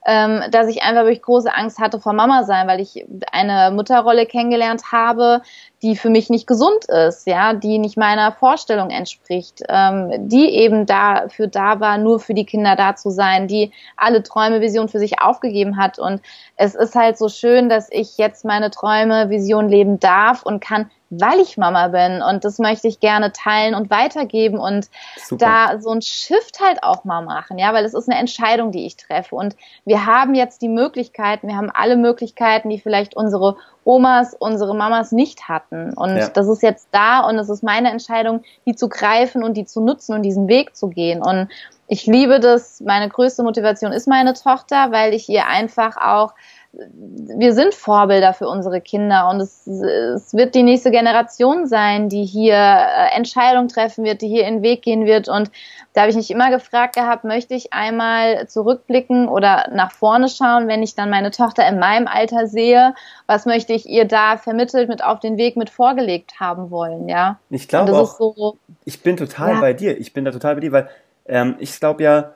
ähm, 0.09 0.43
dass 0.50 0.69
ich 0.69 0.83
einfach 0.83 1.03
wirklich 1.03 1.21
große 1.21 1.55
Angst 1.55 1.79
hatte 1.79 2.00
vor 2.00 2.15
Mama 2.15 2.45
sein, 2.45 2.67
weil 2.67 2.81
ich 2.81 3.05
eine 3.31 3.71
Mutterrolle 3.71 4.25
kennengelernt 4.25 4.91
habe, 4.91 5.43
die 5.83 5.97
für 5.97 6.09
mich 6.09 6.31
nicht 6.31 6.47
gesund 6.47 6.87
ist, 6.87 7.27
ja, 7.27 7.53
die 7.53 7.79
nicht 7.79 7.99
meiner 7.99 8.33
Vorstellung 8.33 8.88
entspricht, 8.88 9.62
ähm, 9.69 10.29
die 10.29 10.49
eben 10.49 10.87
dafür 10.87 11.47
da 11.47 11.81
war, 11.81 11.99
nur 11.99 12.21
für 12.21 12.33
die 12.33 12.47
Kinder 12.47 12.75
da 12.75 12.97
zu 12.97 13.11
sein, 13.11 13.49
die 13.49 13.71
alle 13.99 14.23
Träume, 14.23 14.62
Visionen 14.62 14.88
für 14.88 14.99
sich 14.99 15.21
aufgegeben 15.21 15.77
hat. 15.77 15.99
Und 15.99 16.23
es 16.57 16.75
ist 16.75 16.95
halt 16.95 17.19
so 17.19 17.29
schön, 17.29 17.69
dass 17.69 17.88
ich 17.91 18.17
jetzt 18.17 18.47
meine 18.47 18.71
Träume, 18.71 19.29
Visionen 19.29 19.69
leben 19.69 20.00
darf 20.00 20.43
und 20.43 20.61
kann 20.61 20.91
weil 21.11 21.41
ich 21.41 21.57
Mama 21.57 21.88
bin 21.88 22.23
und 22.23 22.45
das 22.45 22.59
möchte 22.59 22.87
ich 22.88 23.00
gerne 23.00 23.33
teilen 23.33 23.75
und 23.75 23.91
weitergeben 23.91 24.59
und 24.59 24.88
Super. 25.17 25.47
da 25.47 25.81
so 25.81 25.91
ein 25.91 26.03
Shift 26.03 26.61
halt 26.61 26.83
auch 26.83 27.05
mal 27.05 27.23
machen, 27.23 27.59
ja, 27.59 27.73
weil 27.73 27.85
es 27.85 27.95
ist 27.95 28.09
eine 28.09 28.19
Entscheidung, 28.19 28.73
die 28.73 28.87
ich 28.87 28.97
treffe 28.97 29.35
und 29.35 29.57
wir 29.85 30.07
haben 30.07 30.35
jetzt 30.35 30.61
die 30.62 30.69
Möglichkeiten, 30.69 31.49
wir 31.49 31.57
haben 31.57 31.71
alle 31.73 31.97
Möglichkeiten, 31.97 32.69
die 32.69 32.79
vielleicht 32.79 33.17
unsere 33.17 33.57
Omas, 33.85 34.35
unsere 34.35 34.77
Mamas 34.77 35.12
nicht 35.12 35.49
hatten 35.49 35.95
und 35.95 36.17
ja. 36.17 36.29
das 36.29 36.47
ist 36.49 36.62
jetzt 36.62 36.88
da 36.93 37.21
und 37.21 37.38
es 37.38 37.49
ist 37.49 37.62
meine 37.62 37.91
Entscheidung, 37.91 38.43
die 38.67 38.77
zu 38.77 38.88
greifen 38.88 39.43
und 39.43 39.57
die 39.57 39.65
zu 39.65 39.81
nutzen 39.81 40.15
und 40.15 40.23
diesen 40.23 40.47
Weg 40.49 40.77
zu 40.77 40.88
gehen 40.88 41.23
und 41.23 41.49
ich 41.91 42.07
liebe 42.07 42.38
das, 42.38 42.83
meine 42.83 43.09
größte 43.09 43.43
Motivation 43.43 43.93
ist 43.93 44.07
meine 44.07 44.35
Tochter, 44.35 44.93
weil 44.93 45.15
ich 45.15 45.29
ihr 45.31 45.47
einfach 45.47 45.97
auch 45.97 46.35
wir 46.73 47.55
sind 47.55 47.75
Vorbilder 47.75 48.35
für 48.35 48.47
unsere 48.47 48.83
Kinder 48.83 49.31
und 49.31 49.41
es, 49.41 49.67
es 49.67 50.35
wird 50.35 50.55
die 50.55 50.63
nächste 50.63 50.91
Generation 50.91 51.67
sein, 51.67 52.11
die 52.11 52.25
hier 52.25 52.55
äh, 52.55 53.17
Entscheidungen 53.17 53.69
treffen 53.69 54.05
wird, 54.05 54.21
die 54.21 54.29
hier 54.29 54.47
in 54.47 54.57
den 54.57 54.63
Weg 54.63 54.83
gehen 54.83 55.07
wird. 55.07 55.29
Und 55.29 55.51
da 55.95 56.03
habe 56.03 56.11
ich 56.11 56.17
mich 56.17 56.31
immer 56.31 56.51
gefragt 56.51 56.95
gehabt, 56.95 57.25
möchte 57.25 57.55
ich 57.55 57.73
einmal 57.73 58.47
zurückblicken 58.49 59.29
oder 59.29 59.71
nach 59.73 59.93
vorne 59.93 60.29
schauen, 60.29 60.69
wenn 60.69 60.83
ich 60.83 60.95
dann 60.95 61.09
meine 61.09 61.31
Tochter 61.31 61.67
in 61.67 61.79
meinem 61.79 62.07
Alter 62.07 62.47
sehe, 62.47 62.95
was 63.27 63.47
möchte 63.47 63.73
ich 63.73 63.89
ihr 63.89 64.05
da 64.05 64.37
vermittelt 64.37 64.91
mit 64.91 65.03
auf 65.03 65.21
den 65.21 65.39
Weg 65.39 65.57
mit 65.57 65.71
vorgelegt 65.71 66.39
haben 66.39 66.71
wollen, 66.71 67.09
ja? 67.09 67.39
Ich 67.49 67.67
glaube 67.69 67.95
auch, 67.95 68.19
so, 68.19 68.59
ich 68.85 69.03
bin 69.03 69.17
total 69.17 69.55
ja. 69.55 69.61
bei 69.61 69.73
dir, 69.73 69.99
ich 69.99 70.13
bin 70.13 70.27
da 70.27 70.33
total 70.33 70.57
bei 70.57 70.61
dir, 70.61 70.73
weil 70.73 70.89
ähm, 71.27 71.57
ich 71.59 71.79
glaube 71.81 72.03
ja, 72.03 72.35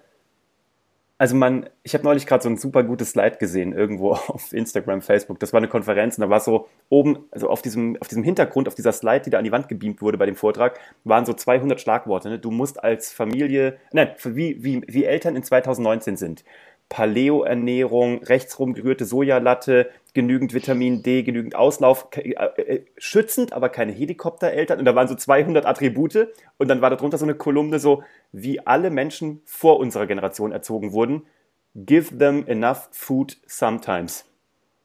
also 1.23 1.37
man, 1.37 1.71
ich 1.85 1.95
habe 1.95 2.03
neulich 2.03 2.27
gerade 2.27 2.43
so 2.43 2.49
ein 2.49 2.57
super 2.57 2.83
gutes 2.83 3.11
Slide 3.11 3.37
gesehen, 3.37 3.73
irgendwo 3.73 4.11
auf 4.27 4.53
Instagram, 4.53 5.03
Facebook. 5.03 5.39
Das 5.39 5.53
war 5.53 5.59
eine 5.59 5.69
Konferenz 5.69 6.19
und 6.19 6.23
da 6.23 6.29
war 6.29 6.41
so 6.41 6.67
oben, 6.89 7.27
also 7.31 7.49
auf 7.49 7.63
diesem, 7.63 7.97
auf 8.01 8.09
diesem 8.09 8.25
Hintergrund, 8.25 8.67
auf 8.67 8.75
dieser 8.75 8.91
Slide, 8.91 9.21
die 9.21 9.31
da 9.31 9.39
an 9.39 9.45
die 9.45 9.53
Wand 9.53 9.69
gebeamt 9.69 10.03
wurde 10.03 10.19
bei 10.19 10.27
dem 10.27 10.35
Vortrag, 10.35 10.81
waren 11.05 11.25
so 11.25 11.33
200 11.33 11.81
Schlagworte. 11.81 12.29
Ne? 12.29 12.41
Du 12.41 12.51
musst 12.51 12.83
als 12.83 13.13
Familie, 13.13 13.79
nein, 13.93 14.11
wie, 14.25 14.65
wie, 14.65 14.83
wie 14.89 15.05
Eltern 15.05 15.37
in 15.37 15.45
2019 15.45 16.17
sind. 16.17 16.43
Paleo-Ernährung, 16.93 18.23
rechtsrum 18.23 18.75
gerührte 18.75 19.07
Sojalatte, 19.07 19.89
genügend 20.13 20.53
Vitamin 20.53 21.03
D, 21.03 21.23
genügend 21.23 21.55
Auslauf, 21.55 22.09
äh, 22.17 22.33
äh, 22.33 22.85
schützend, 22.99 23.55
aber 23.55 23.71
keine 23.71 23.93
Helikoptereltern. 23.93 24.79
Und 24.79 24.85
da 24.85 24.95
waren 24.95 25.09
so 25.09 25.15
200 25.15 25.65
Attribute 25.65 26.29
und 26.59 26.69
dann 26.69 26.83
war 26.83 26.91
darunter 26.91 27.17
so 27.17 27.25
eine 27.25 27.35
Kolumne 27.35 27.79
so, 27.79 28.03
wie 28.31 28.61
alle 28.67 28.91
Menschen 28.91 29.41
vor 29.47 29.79
unserer 29.79 30.07
Generation 30.07 30.53
erzogen 30.53 30.93
wurden. 30.93 31.23
Give 31.75 32.19
them 32.19 32.45
enough 32.47 32.91
food 32.93 33.39
sometimes. 33.47 34.27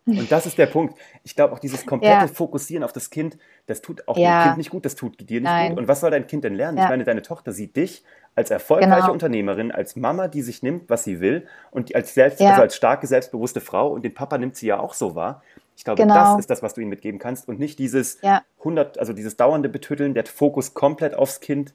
Und 0.06 0.32
das 0.32 0.46
ist 0.46 0.58
der 0.58 0.68
Punkt. 0.68 0.98
Ich 1.24 1.36
glaube 1.36 1.54
auch 1.54 1.60
dieses 1.60 1.86
komplette 1.86 2.28
ja. 2.28 2.28
Fokussieren 2.28 2.86
auf 2.86 2.94
das 2.94 3.10
Kind, 3.10 3.38
das 3.66 3.82
tut 3.82 4.08
auch 4.08 4.16
ja. 4.16 4.44
dem 4.44 4.48
Kind 4.48 4.58
nicht 4.60 4.70
gut, 4.70 4.86
das 4.86 4.96
tut 4.96 5.30
dir 5.30 5.42
nicht 5.42 5.50
Nein. 5.50 5.72
gut. 5.72 5.80
Und 5.80 5.90
was 5.90 6.00
soll 6.00 6.12
dein 6.12 6.26
Kind 6.28 6.46
denn 6.46 6.56
lernen? 6.56 6.78
Ja. 6.78 6.86
Ich 6.86 6.90
meine, 6.90 7.04
deine 7.04 7.22
Tochter 7.22 7.52
sieht 7.52 7.76
dich 7.76 8.06
als 8.38 8.51
erfolgreiche 8.51 9.01
genau. 9.01 9.13
Unternehmerin, 9.13 9.72
als 9.72 9.96
Mama, 9.96 10.27
die 10.27 10.44
sich 10.44 10.62
nimmt, 10.62 10.91
was 10.91 11.03
sie 11.03 11.20
will 11.20 11.48
und 11.72 11.94
als, 11.96 12.13
selbst, 12.13 12.39
ja. 12.39 12.51
also 12.51 12.62
als 12.62 12.75
starke, 12.75 13.08
selbstbewusste 13.08 13.62
Frau 13.62 13.91
und 13.91 14.06
den 14.06 14.13
Papa 14.13 14.38
nimmt 14.38 14.56
sie 14.56 14.67
ja 14.67 14.79
auch 14.79 14.94
so 14.94 15.15
wahr. 15.15 15.41
Ich 15.75 15.84
glaube, 15.84 16.03
genau. 16.03 16.13
das 16.13 16.39
ist 16.41 16.50
das, 16.51 16.62
was 16.62 16.75
du 16.75 16.82
ihnen 16.82 16.91
mitgeben 16.91 17.20
kannst 17.20 17.48
und 17.48 17.58
nicht 17.58 17.79
dieses 17.79 18.22
ja. 18.22 18.44
100, 18.60 19.00
also 19.00 19.12
dieses 19.12 19.38
dauernde 19.38 19.70
Betütteln, 19.70 20.13
der 20.13 20.25
Fokus 20.25 20.75
komplett 20.75 21.15
aufs 21.15 21.39
Kind. 21.39 21.74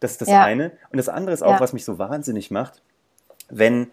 Das 0.00 0.10
ist 0.10 0.20
das 0.20 0.28
ja. 0.28 0.42
eine. 0.42 0.72
Und 0.90 0.96
das 0.96 1.08
andere 1.08 1.32
ist 1.32 1.42
auch, 1.42 1.60
was 1.60 1.72
mich 1.72 1.84
so 1.84 1.98
wahnsinnig 1.98 2.50
macht, 2.50 2.82
wenn 3.48 3.86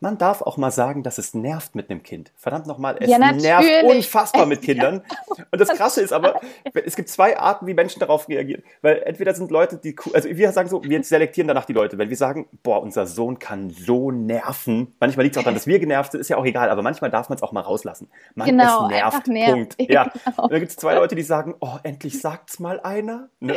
man 0.00 0.16
darf 0.16 0.42
auch 0.42 0.56
mal 0.56 0.70
sagen, 0.70 1.02
dass 1.02 1.18
es 1.18 1.34
nervt 1.34 1.74
mit 1.74 1.90
einem 1.90 2.02
Kind. 2.02 2.30
Verdammt 2.36 2.66
nochmal, 2.66 2.96
es 3.00 3.10
ja, 3.10 3.18
nervt 3.18 3.84
unfassbar 3.84 4.46
mit 4.46 4.62
Kindern. 4.62 5.02
Ja. 5.36 5.44
Und 5.50 5.60
das 5.60 5.68
Krasse 5.70 6.02
ist 6.02 6.12
aber, 6.12 6.40
es 6.84 6.94
gibt 6.94 7.08
zwei 7.08 7.36
Arten, 7.38 7.66
wie 7.66 7.74
Menschen 7.74 7.98
darauf 7.98 8.28
reagieren. 8.28 8.62
Weil 8.80 9.02
entweder 9.04 9.34
sind 9.34 9.50
Leute, 9.50 9.76
die, 9.76 9.96
also 10.12 10.28
wir 10.28 10.52
sagen 10.52 10.68
so, 10.68 10.84
wir 10.84 11.02
selektieren 11.02 11.48
danach 11.48 11.64
die 11.64 11.72
Leute. 11.72 11.98
Wenn 11.98 12.10
wir 12.10 12.16
sagen, 12.16 12.46
boah, 12.62 12.80
unser 12.80 13.06
Sohn 13.06 13.40
kann 13.40 13.70
so 13.70 14.12
nerven. 14.12 14.94
Manchmal 15.00 15.24
liegt 15.24 15.36
es 15.36 15.40
auch 15.40 15.44
daran, 15.44 15.54
dass 15.54 15.66
wir 15.66 15.80
genervt 15.80 16.12
sind, 16.12 16.20
ist 16.20 16.28
ja 16.28 16.36
auch 16.36 16.46
egal, 16.46 16.70
aber 16.70 16.82
manchmal 16.82 17.10
darf 17.10 17.28
man 17.28 17.36
es 17.36 17.42
auch 17.42 17.52
mal 17.52 17.62
rauslassen. 17.62 18.08
Man, 18.34 18.48
genau, 18.48 18.84
es 18.84 18.90
nervt, 18.90 19.26
nervt. 19.26 19.52
Punkt. 19.52 19.76
Ja. 19.88 20.04
Genau. 20.04 20.42
Und 20.42 20.52
dann 20.52 20.60
gibt 20.60 20.70
es 20.70 20.76
zwei 20.76 20.94
Leute, 20.94 21.14
die 21.14 21.22
sagen, 21.22 21.54
oh, 21.60 21.78
endlich 21.82 22.20
sagt's 22.20 22.60
mal 22.60 22.78
einer. 22.80 23.30
Ne? 23.40 23.54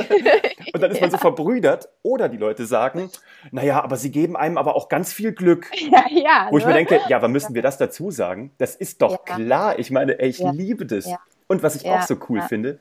Und 0.73 0.81
dann 0.81 0.89
ist 0.89 1.01
man 1.01 1.09
ja. 1.09 1.11
so 1.11 1.17
verbrüdert. 1.17 1.89
Oder 2.03 2.29
die 2.29 2.37
Leute 2.37 2.65
sagen, 2.65 3.09
naja, 3.51 3.83
aber 3.83 3.97
sie 3.97 4.11
geben 4.11 4.37
einem 4.37 4.57
aber 4.57 4.75
auch 4.75 4.87
ganz 4.87 5.11
viel 5.11 5.33
Glück. 5.33 5.69
Ja, 5.91 6.05
ja 6.09 6.30
ja, 6.31 6.47
Wo 6.49 6.57
ich 6.57 6.65
mir 6.65 6.71
ne? 6.71 6.85
denke, 6.85 6.99
ja, 7.07 7.17
aber 7.17 7.27
müssen 7.27 7.53
wir 7.53 7.61
das 7.61 7.77
dazu 7.77 8.11
sagen? 8.11 8.51
Das 8.57 8.75
ist 8.75 9.01
doch 9.01 9.25
ja. 9.27 9.35
klar. 9.35 9.79
Ich 9.79 9.91
meine, 9.91 10.19
ey, 10.19 10.29
ich 10.29 10.39
ja. 10.39 10.51
liebe 10.51 10.85
das. 10.85 11.07
Und 11.47 11.63
was 11.63 11.75
ich 11.75 11.89
auch 11.89 12.01
so 12.03 12.15
cool 12.29 12.41
finde, 12.41 12.79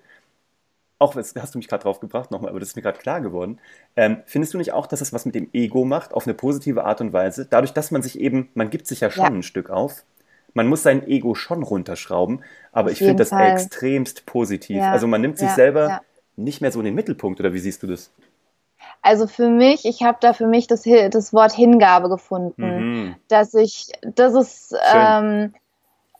auch 1.00 1.14
das 1.14 1.34
hast 1.38 1.54
du 1.54 1.58
mich 1.58 1.66
gerade 1.66 1.82
drauf 1.82 1.98
gebracht 1.98 2.30
nochmal, 2.30 2.50
aber 2.50 2.60
das 2.60 2.70
ist 2.70 2.76
mir 2.76 2.82
gerade 2.82 2.98
klar 2.98 3.20
geworden. 3.20 3.58
Ähm, 3.96 4.18
findest 4.26 4.52
du 4.54 4.58
nicht 4.58 4.72
auch, 4.72 4.86
dass 4.86 5.00
es 5.00 5.12
was 5.12 5.24
mit 5.24 5.34
dem 5.34 5.48
Ego 5.52 5.84
macht, 5.84 6.12
auf 6.12 6.26
eine 6.26 6.34
positive 6.34 6.84
Art 6.84 7.00
und 7.00 7.12
Weise? 7.12 7.46
Dadurch, 7.46 7.72
dass 7.72 7.90
man 7.90 8.02
sich 8.02 8.20
eben, 8.20 8.50
man 8.54 8.68
gibt 8.68 8.86
sich 8.86 9.00
ja 9.00 9.10
schon 9.10 9.38
ein 9.38 9.42
Stück 9.42 9.70
auf. 9.70 10.04
Man 10.52 10.66
muss 10.66 10.82
sein 10.82 11.06
Ego 11.06 11.34
schon 11.34 11.62
runterschrauben, 11.62 12.44
aber 12.70 12.88
auf 12.88 12.92
ich 12.92 12.98
finde 12.98 13.16
das 13.16 13.30
Fall. 13.30 13.52
extremst 13.52 14.26
positiv. 14.26 14.82
Also 14.82 15.06
man 15.06 15.20
nimmt 15.20 15.38
sich 15.38 15.50
selber 15.50 16.02
nicht 16.36 16.60
mehr 16.60 16.72
so 16.72 16.80
in 16.80 16.84
den 16.84 16.94
Mittelpunkt, 16.94 17.40
oder 17.40 17.52
wie 17.54 17.58
siehst 17.58 17.82
du 17.82 17.86
das? 17.86 18.12
Also 19.02 19.26
für 19.26 19.48
mich, 19.48 19.84
ich 19.84 20.02
habe 20.02 20.18
da 20.20 20.32
für 20.32 20.46
mich 20.46 20.66
das, 20.66 20.82
das 20.82 21.32
Wort 21.32 21.52
Hingabe 21.52 22.08
gefunden, 22.08 22.62
mhm. 22.62 23.16
dass 23.28 23.54
ich, 23.54 23.88
das 24.02 24.34
ist, 24.34 24.76
ähm, 24.94 25.54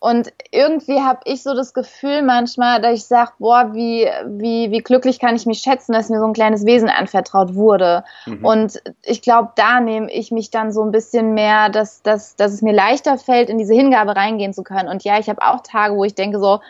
und 0.03 0.33
irgendwie 0.51 1.03
habe 1.03 1.21
ich 1.27 1.43
so 1.43 1.55
das 1.55 1.75
Gefühl 1.75 2.23
manchmal, 2.23 2.81
dass 2.81 2.95
ich 2.95 3.05
sage, 3.05 3.33
boah, 3.39 3.75
wie, 3.75 4.09
wie, 4.25 4.71
wie 4.71 4.79
glücklich 4.79 5.19
kann 5.19 5.37
ich 5.37 5.45
mich 5.45 5.59
schätzen, 5.59 5.93
dass 5.93 6.09
mir 6.09 6.19
so 6.19 6.27
ein 6.27 6.33
kleines 6.33 6.65
Wesen 6.65 6.89
anvertraut 6.89 7.55
wurde. 7.55 8.03
Mhm. 8.25 8.43
Und 8.43 8.83
ich 9.05 9.21
glaube, 9.21 9.51
da 9.57 9.79
nehme 9.79 10.11
ich 10.11 10.31
mich 10.31 10.51
dann 10.51 10.73
so 10.73 10.83
ein 10.83 10.91
bisschen 10.91 11.35
mehr, 11.35 11.69
dass, 11.69 12.01
dass, 12.01 12.35
dass 12.35 12.53
es 12.53 12.63
mir 12.63 12.73
leichter 12.73 13.19
fällt, 13.19 13.51
in 13.51 13.59
diese 13.59 13.75
Hingabe 13.75 14.17
reingehen 14.17 14.55
zu 14.55 14.63
können. 14.63 14.89
Und 14.89 15.05
ja, 15.05 15.19
ich 15.19 15.29
habe 15.29 15.43
auch 15.43 15.61
Tage, 15.61 15.95
wo 15.95 16.05
ich 16.05 16.15
denke 16.15 16.41
so, 16.41 16.61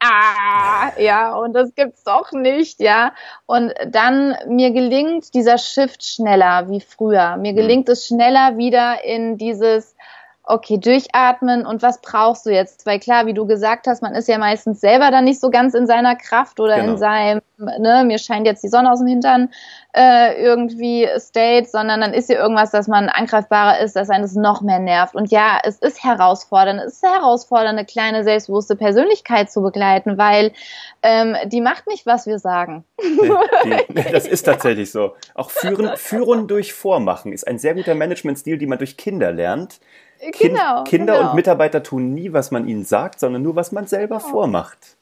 ah, 0.00 0.92
ja, 0.98 1.34
und 1.34 1.52
das 1.52 1.74
gibt's 1.74 2.04
doch 2.04 2.32
nicht, 2.32 2.80
ja. 2.80 3.12
Und 3.46 3.72
dann 3.86 4.36
mir 4.48 4.70
gelingt 4.70 5.34
dieser 5.34 5.58
Shift 5.58 6.04
schneller 6.04 6.68
wie 6.68 6.80
früher. 6.80 7.36
Mir 7.36 7.52
mhm. 7.52 7.56
gelingt 7.56 7.88
es 7.88 8.06
schneller 8.06 8.56
wieder 8.56 9.04
in 9.04 9.38
dieses 9.38 9.96
okay, 10.46 10.78
durchatmen 10.78 11.66
und 11.66 11.82
was 11.82 12.00
brauchst 12.00 12.46
du 12.46 12.50
jetzt? 12.50 12.86
Weil 12.86 13.00
klar, 13.00 13.26
wie 13.26 13.34
du 13.34 13.46
gesagt 13.46 13.88
hast, 13.88 14.00
man 14.00 14.14
ist 14.14 14.28
ja 14.28 14.38
meistens 14.38 14.80
selber 14.80 15.10
dann 15.10 15.24
nicht 15.24 15.40
so 15.40 15.50
ganz 15.50 15.74
in 15.74 15.86
seiner 15.88 16.14
Kraft 16.14 16.60
oder 16.60 16.76
genau. 16.76 16.92
in 16.92 16.98
seinem, 16.98 17.42
ne, 17.58 18.04
mir 18.04 18.18
scheint 18.18 18.46
jetzt 18.46 18.62
die 18.62 18.68
Sonne 18.68 18.90
aus 18.90 18.98
dem 18.98 19.08
Hintern 19.08 19.50
äh, 19.94 20.40
irgendwie 20.42 21.08
State, 21.18 21.68
sondern 21.68 22.00
dann 22.00 22.12
ist 22.12 22.28
ja 22.28 22.36
irgendwas, 22.36 22.70
dass 22.70 22.86
man 22.86 23.08
angreifbarer 23.08 23.80
ist, 23.80 23.96
dass 23.96 24.10
eines 24.10 24.34
noch 24.34 24.60
mehr 24.60 24.78
nervt. 24.78 25.14
Und 25.14 25.30
ja, 25.30 25.58
es 25.64 25.78
ist 25.78 26.04
herausfordernd, 26.04 26.80
es 26.86 26.94
ist 26.94 27.02
herausfordernd, 27.02 27.78
eine 27.78 27.86
kleine, 27.86 28.24
selbstbewusste 28.24 28.76
Persönlichkeit 28.76 29.50
zu 29.50 29.62
begleiten, 29.62 30.18
weil 30.18 30.52
ähm, 31.02 31.36
die 31.46 31.60
macht 31.60 31.86
nicht, 31.86 32.06
was 32.06 32.26
wir 32.26 32.38
sagen. 32.38 32.84
Nee, 33.64 33.86
die, 33.88 34.02
das 34.12 34.26
ist 34.26 34.42
tatsächlich 34.42 34.90
so. 34.90 35.14
Auch 35.34 35.50
führen, 35.50 35.96
führen 35.96 36.48
durch 36.48 36.72
Vormachen 36.72 37.32
ist 37.32 37.46
ein 37.46 37.58
sehr 37.58 37.74
guter 37.74 37.94
Managementstil, 37.94 38.58
den 38.58 38.68
man 38.68 38.78
durch 38.78 38.96
Kinder 38.96 39.32
lernt. 39.32 39.80
Kind, 40.18 40.54
genau, 40.54 40.84
Kinder 40.84 41.16
genau. 41.18 41.30
und 41.30 41.36
Mitarbeiter 41.36 41.82
tun 41.82 42.14
nie, 42.14 42.32
was 42.32 42.50
man 42.50 42.66
ihnen 42.66 42.84
sagt, 42.84 43.20
sondern 43.20 43.42
nur, 43.42 43.54
was 43.56 43.72
man 43.72 43.86
selber 43.86 44.18
genau. 44.18 44.30
vormacht. 44.30 44.95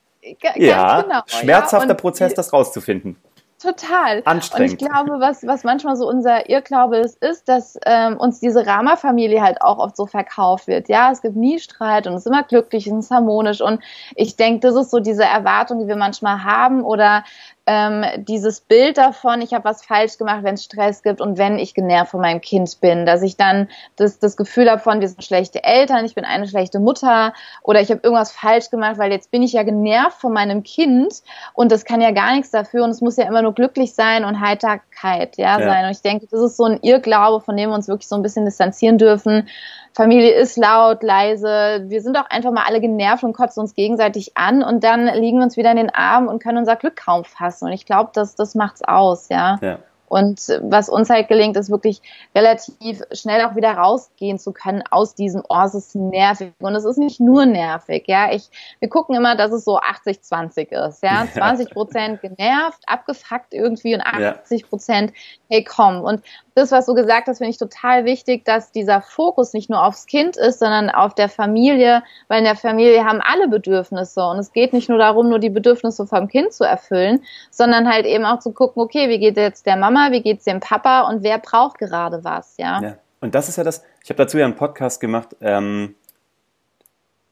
Ja, 0.57 1.03
genau, 1.03 1.21
schmerzhafter 1.27 1.89
ja, 1.89 1.95
Prozess, 1.95 2.35
das 2.35 2.53
rauszufinden. 2.53 3.17
Total. 3.65 4.21
Anstrengend. 4.27 4.73
Und 4.73 4.83
ich 4.83 4.91
glaube, 4.91 5.21
was, 5.21 5.47
was 5.47 5.65
manchmal 5.65 5.97
so 5.97 6.07
unser 6.07 6.51
Irrglaube 6.51 6.99
ist, 6.99 7.23
ist, 7.23 7.49
dass 7.49 7.79
ähm, 7.87 8.19
uns 8.19 8.39
diese 8.39 8.67
Rama-Familie 8.67 9.41
halt 9.41 9.63
auch 9.63 9.79
oft 9.79 9.97
so 9.97 10.05
verkauft 10.05 10.67
wird. 10.67 10.91
Ja, 10.91 11.11
es 11.11 11.23
gibt 11.23 11.35
nie 11.37 11.59
Streit 11.59 12.07
und 12.07 12.13
es 12.13 12.21
ist 12.21 12.27
immer 12.27 12.43
glücklich 12.43 12.91
und 12.91 12.99
es 12.99 13.07
ist 13.07 13.11
harmonisch. 13.11 13.63
Und 13.63 13.83
ich 14.17 14.37
denke, 14.37 14.61
das 14.61 14.75
ist 14.75 14.91
so 14.91 15.01
diese 15.01 15.25
Erwartung, 15.25 15.79
die 15.79 15.89
wir 15.89 15.97
manchmal 15.97 16.45
haben 16.45 16.83
oder 16.83 17.25
ähm, 17.67 18.05
dieses 18.17 18.61
Bild 18.61 18.99
davon, 18.99 19.41
ich 19.41 19.55
habe 19.55 19.65
was 19.65 19.85
falsch 19.85 20.19
gemacht, 20.19 20.43
wenn 20.43 20.55
es 20.55 20.65
Stress 20.65 21.03
gibt 21.03 21.21
und 21.21 21.39
wenn 21.39 21.59
ich 21.59 21.73
genervt 21.73 22.11
von 22.11 22.21
meinem 22.21 22.43
Kind 22.43 22.79
bin, 22.81 23.07
dass 23.07 23.23
ich 23.23 23.37
dann 23.37 23.69
das, 23.97 24.19
das 24.19 24.37
Gefühl 24.37 24.71
habe 24.71 24.83
von, 24.83 25.01
wir 25.01 25.09
sind 25.09 25.25
schlechte 25.25 25.65
Eltern, 25.65 26.05
ich 26.05 26.15
bin 26.15 26.25
eine 26.25 26.47
schlechte 26.47 26.79
Mutter 26.79 27.33
oder 27.63 27.81
ich 27.81 27.91
habe 27.91 28.01
irgendwas 28.03 28.33
falsch 28.33 28.71
gemacht, 28.71 28.99
weil 28.99 29.11
jetzt 29.13 29.31
bin 29.31 29.43
ich 29.43 29.55
ja 29.55 29.63
genervt 29.63 30.21
von 30.21 30.33
meinem 30.33 30.63
Kind 30.63 31.23
und 31.55 31.73
das 31.73 31.87
kann 31.87 32.03
ja 32.03 32.11
gar 32.11 32.35
nichts 32.35 32.51
dafür 32.51 32.85
und 32.85 32.91
es 32.91 33.01
muss 33.01 33.17
ja 33.17 33.27
immer 33.27 33.41
nur 33.41 33.55
glücklich 33.55 33.95
sein 33.95 34.25
und 34.25 34.41
Heiterkeit 34.41 35.39
ja, 35.39 35.59
ja. 35.59 35.67
sein. 35.67 35.87
Und 35.87 35.93
ich 35.93 36.03
denke, 36.03 36.27
das 36.31 36.41
ist 36.41 36.57
so 36.59 36.65
ein 36.65 36.79
Irrglaube, 36.83 37.43
von 37.43 37.57
dem 37.57 37.71
wir 37.71 37.75
uns 37.75 37.89
wirklich 37.89 38.09
so 38.09 38.17
ein 38.17 38.23
bisschen 38.23 38.45
distanzieren 38.45 38.99
dürfen 38.99 39.49
Familie 39.95 40.33
ist 40.33 40.57
laut, 40.57 41.05
leise. 41.05 41.85
Wir 41.87 42.03
sind 42.03 42.19
auch 42.19 42.29
einfach 42.29 42.51
mal 42.51 42.65
alle 42.67 42.81
genervt 42.81 43.23
und 43.23 43.33
kotzen 43.33 43.61
uns 43.61 43.75
gegenseitig 43.75 44.37
an 44.37 44.65
und 44.65 44.83
dann 44.83 45.07
liegen 45.07 45.39
wir 45.39 45.45
uns 45.45 45.57
wieder 45.57 45.71
in 45.71 45.77
den 45.77 45.91
Armen 45.91 46.29
und 46.29 46.43
können 46.43 46.59
unser 46.59 46.75
Glück 46.75 46.97
kaum 46.97 47.25
fassen. 47.25 47.67
Und 47.67 47.73
ich 47.73 47.87
glaube, 47.87 48.11
das, 48.13 48.35
das 48.35 48.57
macht's 48.57 48.83
aus, 48.83 49.29
ja. 49.29 49.59
ja. 49.63 49.79
Und 50.07 50.61
was 50.63 50.89
uns 50.89 51.11
halt 51.11 51.29
gelingt, 51.29 51.57
ist 51.57 51.71
wirklich 51.71 52.03
relativ 52.35 53.03
schnell 53.13 53.45
auch 53.45 53.57
wieder 53.57 53.73
rausgehen 53.73 54.39
zu 54.39 54.53
können 54.53 54.83
aus 54.91 55.15
diesem, 55.15 55.43
oh, 55.49 55.63
es 55.65 55.75
ist 55.75 55.95
nervig. 55.95 56.53
Und 56.61 56.75
es 56.75 56.85
ist 56.85 56.99
nicht 56.99 57.21
nur 57.21 57.47
nervig, 57.47 58.05
ja. 58.07 58.33
Ich, 58.33 58.49
wir 58.81 58.89
gucken 58.89 59.17
immer, 59.17 59.35
dass 59.35 59.53
es 59.53 59.65
so 59.65 59.79
80-20 59.79 60.89
ist, 60.89 61.03
ja. 61.03 61.27
20 61.35 61.71
Prozent 61.71 62.21
genervt, 62.21 62.81
abgefuckt 62.87 63.55
irgendwie 63.55 63.95
und 63.95 64.03
80 64.03 64.69
Prozent, 64.69 65.13
hey, 65.49 65.65
komm. 65.65 66.03
Und 66.03 66.23
das, 66.55 66.71
was 66.71 66.87
du 66.87 66.95
gesagt 66.95 67.27
hast, 67.27 67.39
finde 67.39 67.51
ich 67.51 67.59
total 67.59 68.05
wichtig, 68.05 68.45
dass 68.45 68.71
dieser 68.71 69.03
Fokus 69.03 69.53
nicht 69.53 69.71
nur 69.71 69.85
aufs 69.85 70.07
Kind 70.07 70.37
ist, 70.37 70.61
sondern 70.61 70.89
auf 70.89 71.15
der 71.15 71.29
Familie, 71.29 72.03
weil 72.29 72.39
in 72.39 72.45
der 72.45 72.57
Familie 72.57 73.05
haben 73.05 73.21
alle 73.21 73.49
Bedürfnisse 73.49 74.25
und 74.25 74.39
es 74.39 74.53
geht 74.53 74.73
nicht 74.73 74.89
nur 74.89 74.99
darum, 74.99 75.29
nur 75.29 75.41
die 75.41 75.51
Bedürfnisse 75.51 76.07
vom 76.07 76.29
Kind 76.29 76.53
zu 76.53 76.65
erfüllen, 76.65 77.23
sondern 77.51 77.93
halt 77.93 78.07
eben 78.07 78.25
auch 78.25 78.39
zu 78.39 78.53
gucken, 78.53 78.83
okay, 78.83 79.09
wie 79.09 79.19
geht 79.19 79.37
es 79.37 79.43
jetzt 79.43 79.67
der 79.67 79.77
Mama, 79.77 80.13
wie 80.13 80.23
geht 80.23 80.39
es 80.39 80.45
dem 80.45 80.61
Papa 80.61 81.09
und 81.09 81.23
wer 81.25 81.39
braucht 81.39 81.79
gerade 81.79 82.23
was, 82.23 82.57
ja. 82.57 82.81
ja. 82.81 82.97
Und 83.21 83.35
das 83.35 83.49
ist 83.49 83.57
ja 83.57 83.65
das, 83.65 83.83
ich 84.03 84.11
habe 84.11 84.19
dazu 84.19 84.39
ja 84.39 84.45
einen 84.45 84.57
Podcast 84.57 85.01
gemacht, 85.01 85.35
ähm, 85.41 85.97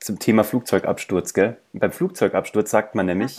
zum 0.00 0.18
Thema 0.18 0.42
Flugzeugabsturz, 0.42 1.32
gell? 1.32 1.58
Beim 1.72 1.92
Flugzeugabsturz 1.92 2.70
sagt 2.70 2.96
man 2.96 3.06
nämlich, 3.06 3.38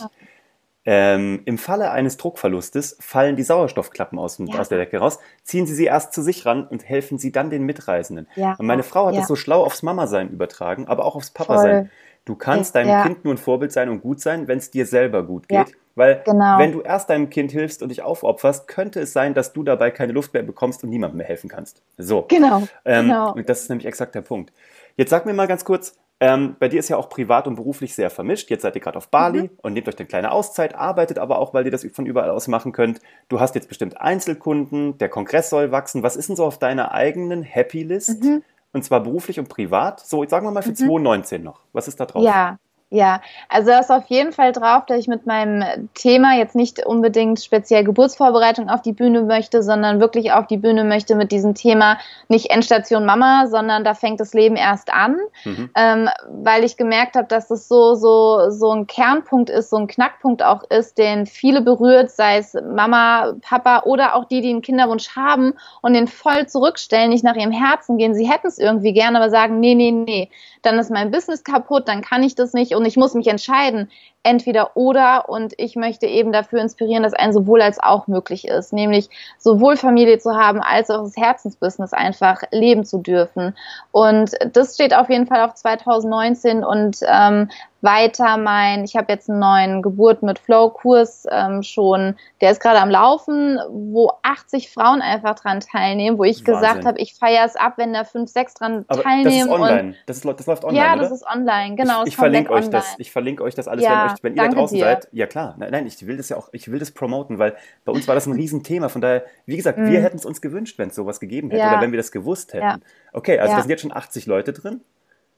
ähm, 0.86 1.40
im 1.46 1.56
Falle 1.56 1.90
eines 1.90 2.16
Druckverlustes 2.18 2.96
fallen 3.00 3.36
die 3.36 3.42
Sauerstoffklappen 3.42 4.18
aus, 4.18 4.38
ja. 4.38 4.58
aus 4.58 4.68
der 4.68 4.78
Decke 4.78 4.98
raus, 4.98 5.18
ziehen 5.42 5.66
Sie 5.66 5.74
sie 5.74 5.86
erst 5.86 6.12
zu 6.12 6.22
sich 6.22 6.44
ran 6.44 6.66
und 6.66 6.86
helfen 6.86 7.18
Sie 7.18 7.32
dann 7.32 7.50
den 7.50 7.64
Mitreisenden. 7.64 8.28
Ja. 8.36 8.54
Und 8.58 8.66
meine 8.66 8.82
Frau 8.82 9.06
hat 9.06 9.14
ja. 9.14 9.20
das 9.20 9.28
so 9.28 9.36
schlau 9.36 9.64
aufs 9.64 9.82
Mama-Sein 9.82 10.28
übertragen, 10.28 10.86
aber 10.86 11.04
auch 11.04 11.16
aufs 11.16 11.30
Papa-Sein. 11.30 11.90
Du 12.26 12.36
kannst 12.36 12.74
deinem 12.74 13.02
Kind 13.02 13.24
nur 13.24 13.34
ein 13.34 13.38
Vorbild 13.38 13.70
sein 13.70 13.90
und 13.90 14.00
gut 14.00 14.20
sein, 14.20 14.48
wenn 14.48 14.56
es 14.56 14.70
dir 14.70 14.86
selber 14.86 15.22
gut 15.24 15.46
geht. 15.46 15.76
Weil 15.94 16.22
genau. 16.24 16.58
wenn 16.58 16.72
du 16.72 16.80
erst 16.80 17.10
deinem 17.10 17.30
Kind 17.30 17.52
hilfst 17.52 17.82
und 17.82 17.90
dich 17.90 18.02
aufopferst, 18.02 18.66
könnte 18.66 19.00
es 19.00 19.12
sein, 19.12 19.34
dass 19.34 19.52
du 19.52 19.62
dabei 19.62 19.90
keine 19.90 20.12
Luft 20.12 20.34
mehr 20.34 20.42
bekommst 20.42 20.82
und 20.82 20.90
niemandem 20.90 21.18
mehr 21.18 21.26
helfen 21.26 21.48
kannst. 21.48 21.82
So. 21.98 22.24
Genau. 22.28 22.62
Ähm, 22.84 23.06
genau. 23.06 23.32
Und 23.34 23.48
das 23.48 23.62
ist 23.62 23.68
nämlich 23.68 23.86
exakt 23.86 24.14
der 24.14 24.22
Punkt. 24.22 24.52
Jetzt 24.96 25.10
sag 25.10 25.26
mir 25.26 25.34
mal 25.34 25.46
ganz 25.46 25.64
kurz, 25.64 25.96
ähm, 26.20 26.56
bei 26.58 26.68
dir 26.68 26.78
ist 26.78 26.88
ja 26.88 26.96
auch 26.96 27.08
privat 27.08 27.46
und 27.46 27.56
beruflich 27.56 27.94
sehr 27.94 28.08
vermischt. 28.08 28.50
Jetzt 28.50 28.62
seid 28.62 28.74
ihr 28.76 28.80
gerade 28.80 28.96
auf 28.96 29.08
Bali 29.08 29.42
mhm. 29.42 29.50
und 29.62 29.72
nehmt 29.72 29.88
euch 29.88 29.98
eine 29.98 30.06
kleine 30.06 30.30
Auszeit, 30.30 30.74
arbeitet 30.74 31.18
aber 31.18 31.38
auch, 31.38 31.54
weil 31.54 31.64
ihr 31.64 31.70
das 31.70 31.86
von 31.92 32.06
überall 32.06 32.30
aus 32.30 32.48
machen 32.48 32.72
könnt. 32.72 33.00
Du 33.28 33.40
hast 33.40 33.54
jetzt 33.54 33.68
bestimmt 33.68 34.00
Einzelkunden, 34.00 34.96
der 34.98 35.08
Kongress 35.08 35.50
soll 35.50 35.72
wachsen. 35.72 36.02
Was 36.02 36.16
ist 36.16 36.28
denn 36.28 36.36
so 36.36 36.44
auf 36.44 36.58
deiner 36.58 36.92
eigenen 36.92 37.42
Happy 37.42 37.82
List? 37.82 38.22
Mhm. 38.22 38.42
Und 38.72 38.84
zwar 38.84 39.02
beruflich 39.02 39.38
und 39.38 39.48
privat. 39.48 40.00
So, 40.00 40.24
sagen 40.26 40.46
wir 40.46 40.50
mal 40.50 40.62
für 40.62 40.70
mhm. 40.70 40.76
2019 40.76 41.42
noch. 41.42 41.60
Was 41.72 41.88
ist 41.88 42.00
da 42.00 42.06
drauf? 42.06 42.24
Ja, 42.24 42.58
ja, 42.90 43.20
also 43.48 43.70
da 43.70 43.80
ist 43.80 43.90
auf 43.90 44.06
jeden 44.06 44.32
Fall 44.32 44.52
drauf, 44.52 44.86
dass 44.86 45.00
ich 45.00 45.08
mit 45.08 45.26
meinem 45.26 45.88
Thema 45.94 46.36
jetzt 46.36 46.54
nicht 46.54 46.86
unbedingt 46.86 47.40
speziell 47.40 47.82
Geburtsvorbereitung 47.82 48.68
auf 48.68 48.82
die 48.82 48.92
Bühne 48.92 49.22
möchte, 49.22 49.64
sondern 49.64 49.98
wirklich 49.98 50.30
auf 50.32 50.46
die 50.46 50.58
Bühne 50.58 50.84
möchte 50.84 51.16
mit 51.16 51.32
diesem 51.32 51.56
Thema 51.56 51.98
nicht 52.28 52.50
Endstation 52.50 53.04
Mama, 53.04 53.46
sondern 53.48 53.82
da 53.82 53.94
fängt 53.94 54.20
das 54.20 54.32
Leben 54.32 54.54
erst 54.54 54.92
an, 54.92 55.16
mhm. 55.44 55.70
ähm, 55.74 56.08
weil 56.28 56.62
ich 56.62 56.76
gemerkt 56.76 57.16
habe, 57.16 57.26
dass 57.26 57.48
das 57.48 57.66
so 57.66 57.96
so 57.96 58.50
so 58.50 58.70
ein 58.70 58.86
Kernpunkt 58.86 59.50
ist, 59.50 59.70
so 59.70 59.76
ein 59.76 59.88
Knackpunkt 59.88 60.44
auch 60.44 60.62
ist, 60.70 60.96
den 60.96 61.26
viele 61.26 61.62
berührt, 61.62 62.12
sei 62.12 62.36
es 62.38 62.54
Mama, 62.54 63.32
Papa 63.42 63.82
oder 63.86 64.14
auch 64.14 64.26
die, 64.26 64.40
die 64.40 64.50
einen 64.50 64.62
Kinderwunsch 64.62 65.16
haben 65.16 65.54
und 65.80 65.94
den 65.94 66.06
voll 66.06 66.46
zurückstellen, 66.46 67.10
nicht 67.10 67.24
nach 67.24 67.34
ihrem 67.34 67.50
Herzen 67.50 67.98
gehen. 67.98 68.14
Sie 68.14 68.30
hätten 68.30 68.46
es 68.46 68.58
irgendwie 68.58 68.92
gerne, 68.92 69.18
aber 69.18 69.30
sagen, 69.30 69.58
nee, 69.58 69.74
nee, 69.74 69.90
nee, 69.90 70.30
dann 70.62 70.78
ist 70.78 70.92
mein 70.92 71.10
Business 71.10 71.42
kaputt, 71.42 71.88
dann 71.88 72.00
kann 72.00 72.22
ich 72.22 72.36
das 72.36 72.52
nicht 72.52 72.74
und 72.74 72.83
und 72.84 72.88
ich 72.88 72.98
muss 72.98 73.14
mich 73.14 73.28
entscheiden, 73.28 73.90
entweder 74.22 74.76
oder. 74.76 75.30
Und 75.30 75.54
ich 75.56 75.74
möchte 75.74 76.06
eben 76.06 76.32
dafür 76.32 76.60
inspirieren, 76.60 77.02
dass 77.02 77.14
ein 77.14 77.32
sowohl 77.32 77.62
als 77.62 77.82
auch 77.82 78.08
möglich 78.08 78.46
ist, 78.46 78.74
nämlich 78.74 79.08
sowohl 79.38 79.78
Familie 79.78 80.18
zu 80.18 80.36
haben 80.36 80.60
als 80.60 80.90
auch 80.90 81.02
das 81.02 81.16
Herzensbusiness 81.16 81.94
einfach 81.94 82.42
leben 82.50 82.84
zu 82.84 82.98
dürfen. 82.98 83.56
Und 83.90 84.32
das 84.52 84.74
steht 84.74 84.94
auf 84.94 85.08
jeden 85.08 85.26
Fall 85.26 85.40
auf 85.40 85.54
2019 85.54 86.62
und 86.62 86.98
ähm, 87.08 87.48
weiter 87.84 88.36
mein, 88.38 88.84
ich 88.84 88.96
habe 88.96 89.12
jetzt 89.12 89.30
einen 89.30 89.38
neuen 89.38 89.82
Geburt 89.82 90.22
mit 90.22 90.38
Flow-Kurs 90.38 91.26
ähm, 91.30 91.62
schon, 91.62 92.16
der 92.40 92.50
ist 92.50 92.60
gerade 92.60 92.80
am 92.80 92.90
Laufen, 92.90 93.58
wo 93.68 94.10
80 94.22 94.70
Frauen 94.70 95.02
einfach 95.02 95.34
dran 95.36 95.60
teilnehmen, 95.60 96.18
wo 96.18 96.24
ich 96.24 96.38
Wahnsinn. 96.38 96.54
gesagt 96.54 96.84
habe, 96.84 96.98
ich 96.98 97.14
feiere 97.14 97.44
es 97.44 97.54
ab, 97.54 97.74
wenn 97.76 97.92
da 97.92 98.04
5, 98.04 98.28
6 98.28 98.54
dran 98.54 98.84
Aber 98.88 99.02
teilnehmen. 99.02 99.24
Das 99.26 99.34
ist 99.34 99.48
online, 99.48 99.94
das, 100.06 100.16
ist, 100.16 100.24
das 100.24 100.46
läuft 100.46 100.64
online, 100.64 100.84
Ja, 100.84 100.92
oder? 100.94 101.02
das 101.02 101.12
ist 101.12 101.26
online, 101.26 101.76
genau. 101.76 102.02
Ich, 102.02 102.08
ich 102.08 102.16
verlinke 102.16 102.50
euch 102.50 102.64
online. 102.64 102.70
das, 102.70 102.94
ich 102.98 103.12
verlinke 103.12 103.44
euch 103.44 103.54
das 103.54 103.68
alles, 103.68 103.84
ja, 103.84 103.90
wenn, 103.90 104.12
euch, 104.12 104.22
wenn 104.22 104.34
ihr 104.34 104.42
da 104.42 104.48
draußen 104.48 104.78
dir. 104.78 104.84
seid. 104.84 105.08
Ja 105.12 105.26
klar, 105.26 105.54
nein, 105.58 105.70
nein, 105.70 105.86
ich 105.86 106.06
will 106.06 106.16
das 106.16 106.30
ja 106.30 106.36
auch, 106.36 106.48
ich 106.52 106.70
will 106.70 106.78
das 106.78 106.90
promoten, 106.90 107.38
weil 107.38 107.54
bei 107.84 107.92
uns 107.92 108.08
war 108.08 108.14
das 108.14 108.26
ein 108.26 108.32
Riesenthema, 108.44 108.88
von 108.88 109.02
daher, 109.02 109.24
wie 109.46 109.56
gesagt, 109.56 109.78
wir 109.78 109.84
mhm. 109.84 110.02
hätten 110.02 110.16
es 110.16 110.24
uns 110.24 110.40
gewünscht, 110.40 110.78
wenn 110.78 110.88
es 110.88 110.94
sowas 110.94 111.20
gegeben 111.20 111.50
hätte 111.50 111.62
ja. 111.62 111.72
oder 111.72 111.82
wenn 111.82 111.92
wir 111.92 111.98
das 111.98 112.10
gewusst 112.10 112.54
hätten. 112.54 112.64
Ja. 112.64 112.78
Okay, 113.12 113.38
also 113.38 113.54
da 113.54 113.60
sind 113.60 113.70
jetzt 113.70 113.82
schon 113.82 113.92
80 113.92 114.26
Leute 114.26 114.52
drin. 114.52 114.80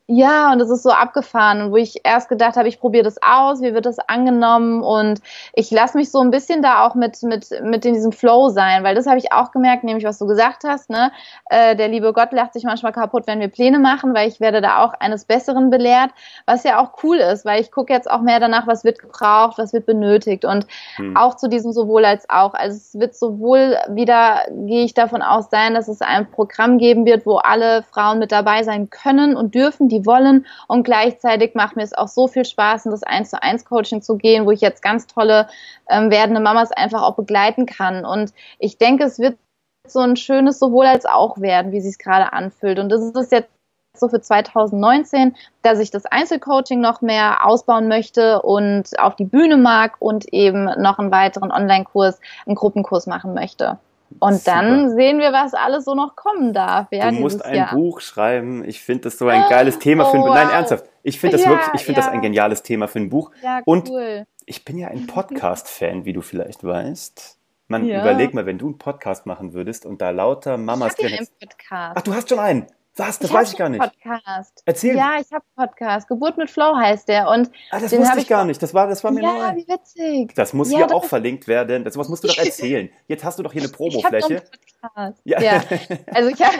Ja, 0.08 0.52
und 0.52 0.60
es 0.60 0.70
ist 0.70 0.84
so 0.84 0.90
abgefahren, 0.90 1.72
wo 1.72 1.76
ich 1.76 2.02
erst 2.04 2.28
gedacht 2.28 2.56
habe, 2.56 2.68
ich 2.68 2.78
probiere 2.78 3.02
das 3.02 3.16
aus, 3.20 3.60
wie 3.60 3.74
wird 3.74 3.86
das 3.86 3.98
angenommen 3.98 4.84
und 4.84 5.20
ich 5.52 5.68
lasse 5.72 5.98
mich 5.98 6.12
so 6.12 6.20
ein 6.20 6.30
bisschen 6.30 6.62
da 6.62 6.86
auch 6.86 6.94
mit 6.94 7.24
mit 7.24 7.48
mit 7.64 7.84
in 7.84 7.94
diesem 7.94 8.12
Flow 8.12 8.48
sein, 8.48 8.84
weil 8.84 8.94
das 8.94 9.06
habe 9.06 9.18
ich 9.18 9.32
auch 9.32 9.50
gemerkt, 9.50 9.82
nämlich 9.82 10.04
was 10.04 10.18
du 10.18 10.26
gesagt 10.28 10.62
hast, 10.62 10.90
ne? 10.90 11.10
Äh, 11.50 11.74
der 11.74 11.88
liebe 11.88 12.12
Gott 12.12 12.30
lacht 12.30 12.52
sich 12.52 12.62
manchmal 12.62 12.92
kaputt, 12.92 13.26
wenn 13.26 13.40
wir 13.40 13.48
Pläne 13.48 13.80
machen, 13.80 14.14
weil 14.14 14.28
ich 14.28 14.38
werde 14.38 14.60
da 14.60 14.84
auch 14.84 14.92
eines 15.00 15.24
Besseren 15.24 15.70
belehrt, 15.70 16.12
was 16.46 16.62
ja 16.62 16.80
auch 16.80 17.02
cool 17.02 17.16
ist, 17.16 17.44
weil 17.44 17.60
ich 17.60 17.72
gucke 17.72 17.92
jetzt 17.92 18.08
auch 18.08 18.20
mehr 18.20 18.38
danach, 18.38 18.68
was 18.68 18.84
wird 18.84 19.00
gebraucht, 19.00 19.58
was 19.58 19.72
wird 19.72 19.86
benötigt 19.86 20.44
und 20.44 20.68
hm. 20.94 21.16
auch 21.16 21.34
zu 21.34 21.48
diesem 21.48 21.72
sowohl 21.72 22.04
als 22.04 22.30
auch. 22.30 22.54
Also 22.54 22.76
es 22.76 22.94
wird 22.94 23.16
sowohl 23.16 23.76
wieder, 23.88 24.42
gehe 24.52 24.84
ich 24.84 24.94
davon 24.94 25.22
aus, 25.22 25.50
sein, 25.50 25.74
dass 25.74 25.88
es 25.88 26.00
ein 26.00 26.30
Programm 26.30 26.78
geben 26.78 27.06
wird, 27.06 27.26
wo 27.26 27.38
alle 27.38 27.82
Frauen 27.82 28.20
mit 28.20 28.30
dabei 28.30 28.62
sein 28.62 28.88
können 28.88 29.36
und 29.36 29.56
dürfen, 29.56 29.88
die 29.88 29.95
wollen. 30.04 30.44
Und 30.68 30.82
gleichzeitig 30.82 31.54
macht 31.54 31.76
mir 31.76 31.82
es 31.82 31.94
auch 31.94 32.08
so 32.08 32.26
viel 32.28 32.44
Spaß, 32.44 32.84
in 32.84 32.90
das 32.90 33.02
1 33.02 33.30
zu 33.30 33.42
1 33.42 33.64
Coaching 33.64 34.02
zu 34.02 34.16
gehen, 34.16 34.44
wo 34.44 34.50
ich 34.50 34.60
jetzt 34.60 34.82
ganz 34.82 35.06
tolle 35.06 35.48
ähm, 35.88 36.10
werdende 36.10 36.40
Mamas 36.40 36.72
einfach 36.72 37.02
auch 37.02 37.14
begleiten 37.14 37.64
kann. 37.64 38.04
Und 38.04 38.34
ich 38.58 38.76
denke, 38.76 39.04
es 39.04 39.18
wird 39.18 39.38
so 39.86 40.00
ein 40.00 40.16
schönes 40.16 40.58
sowohl 40.58 40.86
als 40.86 41.06
auch 41.06 41.40
werden, 41.40 41.72
wie 41.72 41.80
sie 41.80 41.90
es 41.90 41.98
gerade 41.98 42.32
anfühlt. 42.32 42.78
Und 42.78 42.90
das 42.90 43.02
ist 43.02 43.32
jetzt 43.32 43.48
so 43.94 44.08
für 44.08 44.20
2019, 44.20 45.34
dass 45.62 45.78
ich 45.78 45.90
das 45.90 46.06
Einzelcoaching 46.06 46.80
noch 46.80 47.00
mehr 47.00 47.46
ausbauen 47.46 47.88
möchte 47.88 48.42
und 48.42 48.98
auf 48.98 49.16
die 49.16 49.24
Bühne 49.24 49.56
mag 49.56 49.96
und 50.00 50.32
eben 50.32 50.64
noch 50.64 50.98
einen 50.98 51.10
weiteren 51.10 51.50
Online-Kurs, 51.50 52.20
einen 52.46 52.56
Gruppenkurs 52.56 53.06
machen 53.06 53.32
möchte. 53.32 53.78
Und 54.18 54.34
Super. 54.34 54.62
dann 54.62 54.94
sehen 54.94 55.18
wir, 55.18 55.32
was 55.32 55.54
alles 55.54 55.84
so 55.84 55.94
noch 55.94 56.16
kommen 56.16 56.52
darf. 56.52 56.88
Ja, 56.90 57.10
du 57.10 57.16
musst 57.16 57.44
ein 57.44 57.54
Jahr. 57.54 57.74
Buch 57.74 58.00
schreiben. 58.00 58.64
Ich 58.64 58.80
finde 58.80 59.02
das 59.02 59.18
so 59.18 59.28
ein 59.28 59.44
geiles 59.48 59.78
Thema 59.78 60.06
oh, 60.06 60.10
für 60.10 60.16
ein 60.16 60.22
Buch. 60.22 60.34
Nein, 60.34 60.50
ernsthaft. 60.50 60.84
Ich 61.02 61.20
finde 61.20 61.36
das 61.36 61.44
ja, 61.44 61.50
wirklich, 61.50 61.68
ich 61.74 61.84
finde 61.84 62.00
ja. 62.00 62.06
das 62.06 62.14
ein 62.14 62.22
geniales 62.22 62.62
Thema 62.62 62.88
für 62.88 62.98
ein 62.98 63.10
Buch. 63.10 63.30
Ja, 63.42 63.60
Und 63.64 63.90
ich 64.46 64.64
bin 64.64 64.78
ja 64.78 64.88
ein 64.88 65.06
Podcast-Fan, 65.08 66.04
wie 66.04 66.12
du 66.12 66.22
vielleicht 66.22 66.64
weißt. 66.64 67.38
Man 67.68 67.84
ja. 67.84 68.00
überleg 68.00 68.32
mal, 68.32 68.46
wenn 68.46 68.58
du 68.58 68.66
einen 68.66 68.78
Podcast 68.78 69.26
machen 69.26 69.52
würdest 69.52 69.86
und 69.86 70.00
da 70.00 70.10
lauter 70.10 70.56
Mamas 70.56 70.94
ich 70.98 71.06
drin. 71.06 71.26
Podcast. 71.40 71.96
Ach, 71.96 72.02
du 72.02 72.14
hast 72.14 72.28
schon 72.28 72.38
einen. 72.38 72.66
Was? 72.98 73.18
Das 73.18 73.28
ich 73.28 73.36
weiß 73.36 73.52
ich 73.52 73.58
gar 73.58 73.68
nicht. 73.68 73.80
Podcast. 73.80 74.62
Erzähl. 74.64 74.96
Ja, 74.96 75.18
ich 75.20 75.30
habe 75.30 75.44
einen 75.54 75.68
Podcast. 75.68 76.08
Geburt 76.08 76.38
mit 76.38 76.50
Flow 76.50 76.74
heißt 76.74 77.08
der. 77.08 77.28
Und 77.28 77.50
ah, 77.70 77.78
das 77.78 77.92
wusste 77.92 78.18
ich 78.18 78.26
gar 78.26 78.46
nicht. 78.46 78.62
Das 78.62 78.72
war, 78.72 78.86
das 78.86 79.04
war 79.04 79.10
mir 79.10 79.22
ja, 79.22 79.32
neu. 79.32 79.38
Ja, 79.38 79.56
wie 79.56 79.68
witzig. 79.68 80.34
Das 80.34 80.54
muss 80.54 80.70
ja, 80.70 80.78
hier 80.78 80.86
das 80.86 80.96
auch 80.96 81.04
verlinkt 81.04 81.46
werden. 81.46 81.84
Das 81.84 81.98
was 81.98 82.08
musst 82.08 82.24
du 82.24 82.28
doch 82.28 82.38
erzählen. 82.44 82.88
Jetzt 83.06 83.22
hast 83.22 83.38
du 83.38 83.42
doch 83.42 83.52
hier 83.52 83.62
eine 83.62 83.70
Promofläche. 83.70 84.42
Ja. 85.24 85.40
ja. 85.40 85.62
Also 86.06 86.30
ich 86.30 86.42
habe 86.42 86.56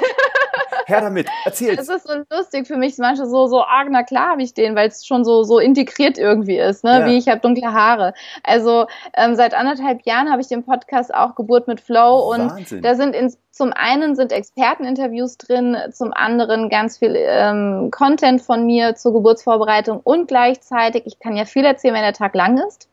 Her 0.87 1.01
damit, 1.01 1.27
erzähl. 1.45 1.77
Es 1.77 1.89
ist 1.89 2.07
so 2.07 2.15
lustig 2.31 2.69
für 2.69 2.77
mich, 2.77 2.97
manche 2.99 3.27
so, 3.27 3.49
so 3.49 3.65
arg, 3.65 3.89
na 3.91 4.05
klar 4.05 4.31
habe 4.31 4.43
ich 4.43 4.55
den, 4.55 4.77
weil 4.77 4.87
es 4.87 5.05
schon 5.05 5.25
so, 5.25 5.43
so 5.43 5.59
integriert 5.59 6.17
irgendwie 6.17 6.59
ist, 6.59 6.85
ne? 6.85 7.01
Ja. 7.01 7.07
Wie 7.07 7.19
ich 7.19 7.27
habe 7.27 7.41
dunkle 7.41 7.73
Haare. 7.73 8.15
Also 8.45 8.87
ähm, 9.17 9.35
seit 9.35 9.53
anderthalb 9.53 10.07
Jahren 10.07 10.31
habe 10.31 10.41
ich 10.41 10.47
den 10.47 10.63
Podcast 10.63 11.13
auch 11.13 11.35
Geburt 11.35 11.67
mit 11.67 11.81
Flow 11.81 12.33
und 12.33 12.85
da 12.85 12.95
sind 12.95 13.17
ins, 13.17 13.37
zum 13.51 13.73
einen 13.73 14.15
sind 14.15 14.31
Experteninterviews 14.31 15.39
drin, 15.39 15.77
zum 15.91 16.13
anderen 16.13 16.69
ganz 16.69 16.99
viel 16.99 17.17
ähm, 17.17 17.91
Content 17.91 18.41
von 18.41 18.65
mir 18.65 18.95
zur 18.95 19.13
Geburtsvorbereitung 19.13 20.01
und 20.05 20.29
gleichzeitig, 20.29 21.03
ich 21.07 21.19
kann 21.19 21.37
ja 21.37 21.47
viel 21.47 21.65
erzählen, 21.65 21.95
wenn 21.95 22.03
der 22.03 22.13
Tag 22.13 22.37
lang 22.37 22.59
ist. 22.59 22.89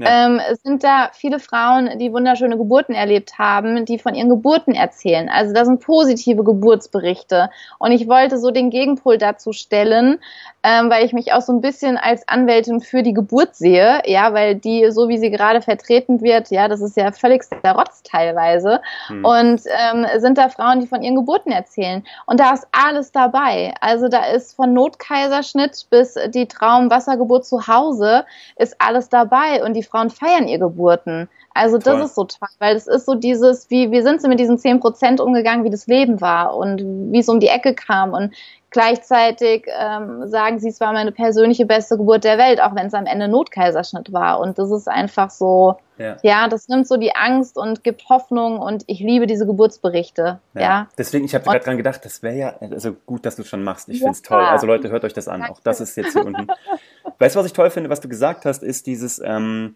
Ja. 0.00 0.26
Ähm, 0.26 0.40
es 0.50 0.62
sind 0.62 0.82
da 0.82 1.10
viele 1.12 1.38
Frauen, 1.38 1.98
die 1.98 2.12
wunderschöne 2.12 2.56
Geburten 2.56 2.94
erlebt 2.94 3.38
haben, 3.38 3.84
die 3.84 3.98
von 3.98 4.14
ihren 4.14 4.30
Geburten 4.30 4.74
erzählen. 4.74 5.28
Also 5.28 5.52
da 5.52 5.64
sind 5.64 5.80
positive 5.80 6.42
Geburtsberichte. 6.42 7.50
Und 7.78 7.92
ich 7.92 8.08
wollte 8.08 8.38
so 8.38 8.50
den 8.50 8.70
Gegenpol 8.70 9.18
dazu 9.18 9.52
stellen, 9.52 10.18
ähm, 10.62 10.90
weil 10.90 11.04
ich 11.04 11.12
mich 11.12 11.32
auch 11.32 11.42
so 11.42 11.52
ein 11.52 11.60
bisschen 11.60 11.96
als 11.96 12.26
Anwältin 12.28 12.80
für 12.80 13.02
die 13.02 13.14
Geburt 13.14 13.56
sehe, 13.56 14.02
ja, 14.06 14.32
weil 14.32 14.54
die, 14.54 14.90
so 14.90 15.08
wie 15.08 15.18
sie 15.18 15.30
gerade 15.30 15.60
vertreten 15.62 16.22
wird, 16.22 16.50
ja, 16.50 16.68
das 16.68 16.80
ist 16.80 16.96
ja 16.96 17.12
völlig 17.12 17.44
der 17.62 17.72
Rotz 17.72 18.02
teilweise. 18.02 18.80
Hm. 19.06 19.24
Und 19.24 19.62
ähm, 19.66 20.06
sind 20.18 20.38
da 20.38 20.48
Frauen, 20.48 20.80
die 20.80 20.86
von 20.86 21.02
ihren 21.02 21.16
Geburten 21.16 21.52
erzählen. 21.52 22.04
Und 22.26 22.40
da 22.40 22.52
ist 22.52 22.66
alles 22.72 23.12
dabei. 23.12 23.74
Also 23.80 24.08
da 24.08 24.24
ist 24.26 24.54
von 24.54 24.72
Notkaiserschnitt 24.72 25.86
bis 25.90 26.14
die 26.28 26.46
Traumwassergeburt 26.46 27.44
zu 27.44 27.66
Hause 27.66 28.24
ist 28.56 28.76
alles 28.78 29.08
dabei. 29.08 29.64
Und 29.64 29.74
die 29.74 29.82
Frauen 29.90 30.10
feiern 30.10 30.48
ihr 30.48 30.58
Geburten. 30.58 31.28
Also 31.52 31.78
das 31.78 31.84
Toll. 31.84 32.02
ist 32.02 32.14
so 32.14 32.24
toll, 32.24 32.48
weil 32.58 32.76
es 32.76 32.86
ist 32.86 33.06
so 33.06 33.14
dieses, 33.14 33.68
wie, 33.70 33.90
wie 33.90 34.02
sind 34.02 34.22
sie 34.22 34.28
mit 34.28 34.38
diesen 34.38 34.58
zehn 34.58 34.80
Prozent 34.80 35.20
umgegangen, 35.20 35.64
wie 35.64 35.70
das 35.70 35.86
Leben 35.86 36.20
war 36.20 36.56
und 36.56 37.12
wie 37.12 37.18
es 37.18 37.28
um 37.28 37.40
die 37.40 37.48
Ecke 37.48 37.74
kam 37.74 38.12
und 38.12 38.32
gleichzeitig 38.70 39.66
ähm, 39.66 40.28
sagen 40.28 40.58
sie, 40.58 40.68
es 40.68 40.80
war 40.80 40.92
meine 40.92 41.12
persönliche 41.12 41.66
beste 41.66 41.96
Geburt 41.96 42.24
der 42.24 42.38
Welt, 42.38 42.60
auch 42.60 42.74
wenn 42.74 42.86
es 42.86 42.94
am 42.94 43.06
Ende 43.06 43.28
Notkaiserschnitt 43.28 44.12
war 44.12 44.40
und 44.40 44.58
das 44.58 44.70
ist 44.70 44.88
einfach 44.88 45.30
so, 45.30 45.76
ja. 45.98 46.16
ja, 46.22 46.48
das 46.48 46.68
nimmt 46.68 46.86
so 46.86 46.96
die 46.96 47.14
Angst 47.14 47.56
und 47.56 47.84
gibt 47.84 48.08
Hoffnung 48.08 48.58
und 48.58 48.84
ich 48.86 49.00
liebe 49.00 49.26
diese 49.26 49.46
Geburtsberichte, 49.46 50.40
ja. 50.54 50.60
ja. 50.60 50.88
Deswegen, 50.96 51.24
ich 51.24 51.34
habe 51.34 51.44
gerade 51.44 51.64
dran 51.64 51.76
gedacht, 51.76 52.04
das 52.04 52.22
wäre 52.22 52.36
ja, 52.36 52.54
also 52.60 52.96
gut, 53.06 53.26
dass 53.26 53.36
du 53.36 53.44
schon 53.44 53.62
machst, 53.62 53.88
ich 53.88 53.96
ja. 53.96 54.06
finde 54.06 54.12
es 54.12 54.22
toll, 54.22 54.44
also 54.44 54.66
Leute, 54.66 54.90
hört 54.90 55.04
euch 55.04 55.14
das 55.14 55.28
an, 55.28 55.42
auch 55.44 55.60
das 55.60 55.80
ist 55.80 55.96
jetzt 55.96 56.12
hier 56.12 56.24
unten. 56.24 56.46
Weißt 57.18 57.34
du, 57.34 57.40
was 57.40 57.46
ich 57.46 57.52
toll 57.52 57.70
finde, 57.70 57.90
was 57.90 58.00
du 58.00 58.08
gesagt 58.08 58.44
hast, 58.44 58.62
ist 58.62 58.86
dieses, 58.86 59.20
ähm, 59.24 59.74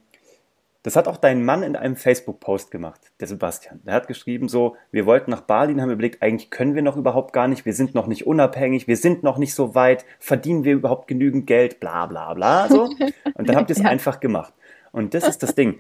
Das 0.84 0.96
hat 0.96 1.08
auch 1.08 1.16
dein 1.16 1.42
Mann 1.42 1.62
in 1.62 1.76
einem 1.76 1.96
Facebook-Post 1.96 2.70
gemacht, 2.70 3.00
der 3.18 3.26
Sebastian. 3.26 3.80
Der 3.86 3.94
hat 3.94 4.06
geschrieben 4.06 4.50
so, 4.50 4.76
wir 4.92 5.06
wollten 5.06 5.30
nach 5.30 5.48
und 5.48 5.80
haben 5.80 5.90
überlegt, 5.90 6.22
eigentlich 6.22 6.50
können 6.50 6.74
wir 6.74 6.82
noch 6.82 6.98
überhaupt 6.98 7.32
gar 7.32 7.48
nicht, 7.48 7.64
wir 7.64 7.72
sind 7.72 7.94
noch 7.94 8.06
nicht 8.06 8.26
unabhängig, 8.26 8.86
wir 8.86 8.98
sind 8.98 9.22
noch 9.22 9.38
nicht 9.38 9.54
so 9.54 9.74
weit, 9.74 10.04
verdienen 10.20 10.62
wir 10.64 10.74
überhaupt 10.74 11.08
genügend 11.08 11.46
Geld, 11.46 11.80
bla 11.80 12.04
bla 12.04 12.34
bla 12.34 12.68
so. 12.68 12.82
Und 13.34 13.48
dann 13.48 13.56
habt 13.56 13.70
ihr 13.70 13.76
es 13.76 13.82
ja. 13.82 13.88
einfach 13.88 14.20
gemacht. 14.20 14.52
Und 14.92 15.14
das 15.14 15.26
ist 15.26 15.42
das 15.42 15.54
Ding. 15.54 15.78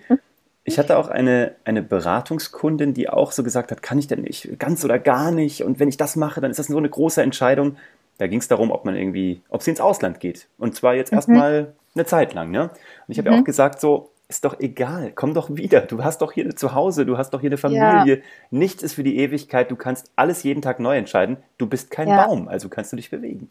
Ich 0.64 0.78
hatte 0.78 0.96
auch 0.96 1.08
eine, 1.08 1.54
eine 1.64 1.82
Beratungskundin, 1.82 2.94
die 2.94 3.10
auch 3.10 3.32
so 3.32 3.42
gesagt 3.42 3.72
hat, 3.72 3.82
kann 3.82 3.98
ich 3.98 4.06
denn 4.06 4.22
nicht 4.22 4.58
ganz 4.58 4.86
oder 4.86 4.98
gar 4.98 5.32
nicht? 5.32 5.62
Und 5.62 5.80
wenn 5.80 5.90
ich 5.90 5.98
das 5.98 6.16
mache, 6.16 6.40
dann 6.40 6.50
ist 6.50 6.58
das 6.58 6.68
so 6.68 6.78
eine 6.78 6.88
große 6.88 7.20
Entscheidung. 7.20 7.76
Da 8.16 8.26
ging 8.26 8.38
es 8.38 8.48
darum, 8.48 8.70
ob 8.70 8.86
man 8.86 8.96
irgendwie, 8.96 9.42
ob 9.50 9.62
sie 9.62 9.70
ins 9.70 9.80
Ausland 9.80 10.18
geht. 10.18 10.48
Und 10.56 10.74
zwar 10.74 10.94
jetzt 10.94 11.12
mhm. 11.12 11.18
erstmal 11.18 11.74
eine 11.94 12.06
Zeit 12.06 12.32
lang. 12.32 12.50
Ne? 12.50 12.62
Und 12.62 12.70
ich 13.08 13.18
habe 13.18 13.28
mhm. 13.28 13.34
ja 13.34 13.40
auch 13.42 13.44
gesagt, 13.44 13.80
so, 13.80 14.10
ist 14.28 14.44
doch 14.44 14.58
egal, 14.58 15.12
komm 15.14 15.34
doch 15.34 15.54
wieder. 15.54 15.82
Du 15.82 16.02
hast 16.02 16.22
doch 16.22 16.32
hier 16.32 16.56
zu 16.56 16.74
Hause, 16.74 17.04
du 17.04 17.18
hast 17.18 17.30
doch 17.30 17.40
hier 17.40 17.50
eine 17.50 17.58
Familie. 17.58 18.16
Ja. 18.16 18.22
Nichts 18.50 18.82
ist 18.82 18.94
für 18.94 19.02
die 19.02 19.18
Ewigkeit. 19.18 19.70
Du 19.70 19.76
kannst 19.76 20.10
alles 20.16 20.42
jeden 20.42 20.62
Tag 20.62 20.80
neu 20.80 20.96
entscheiden. 20.96 21.36
Du 21.58 21.66
bist 21.66 21.90
kein 21.90 22.08
ja. 22.08 22.26
Baum, 22.26 22.48
also 22.48 22.68
kannst 22.68 22.92
du 22.92 22.96
dich 22.96 23.10
bewegen. 23.10 23.50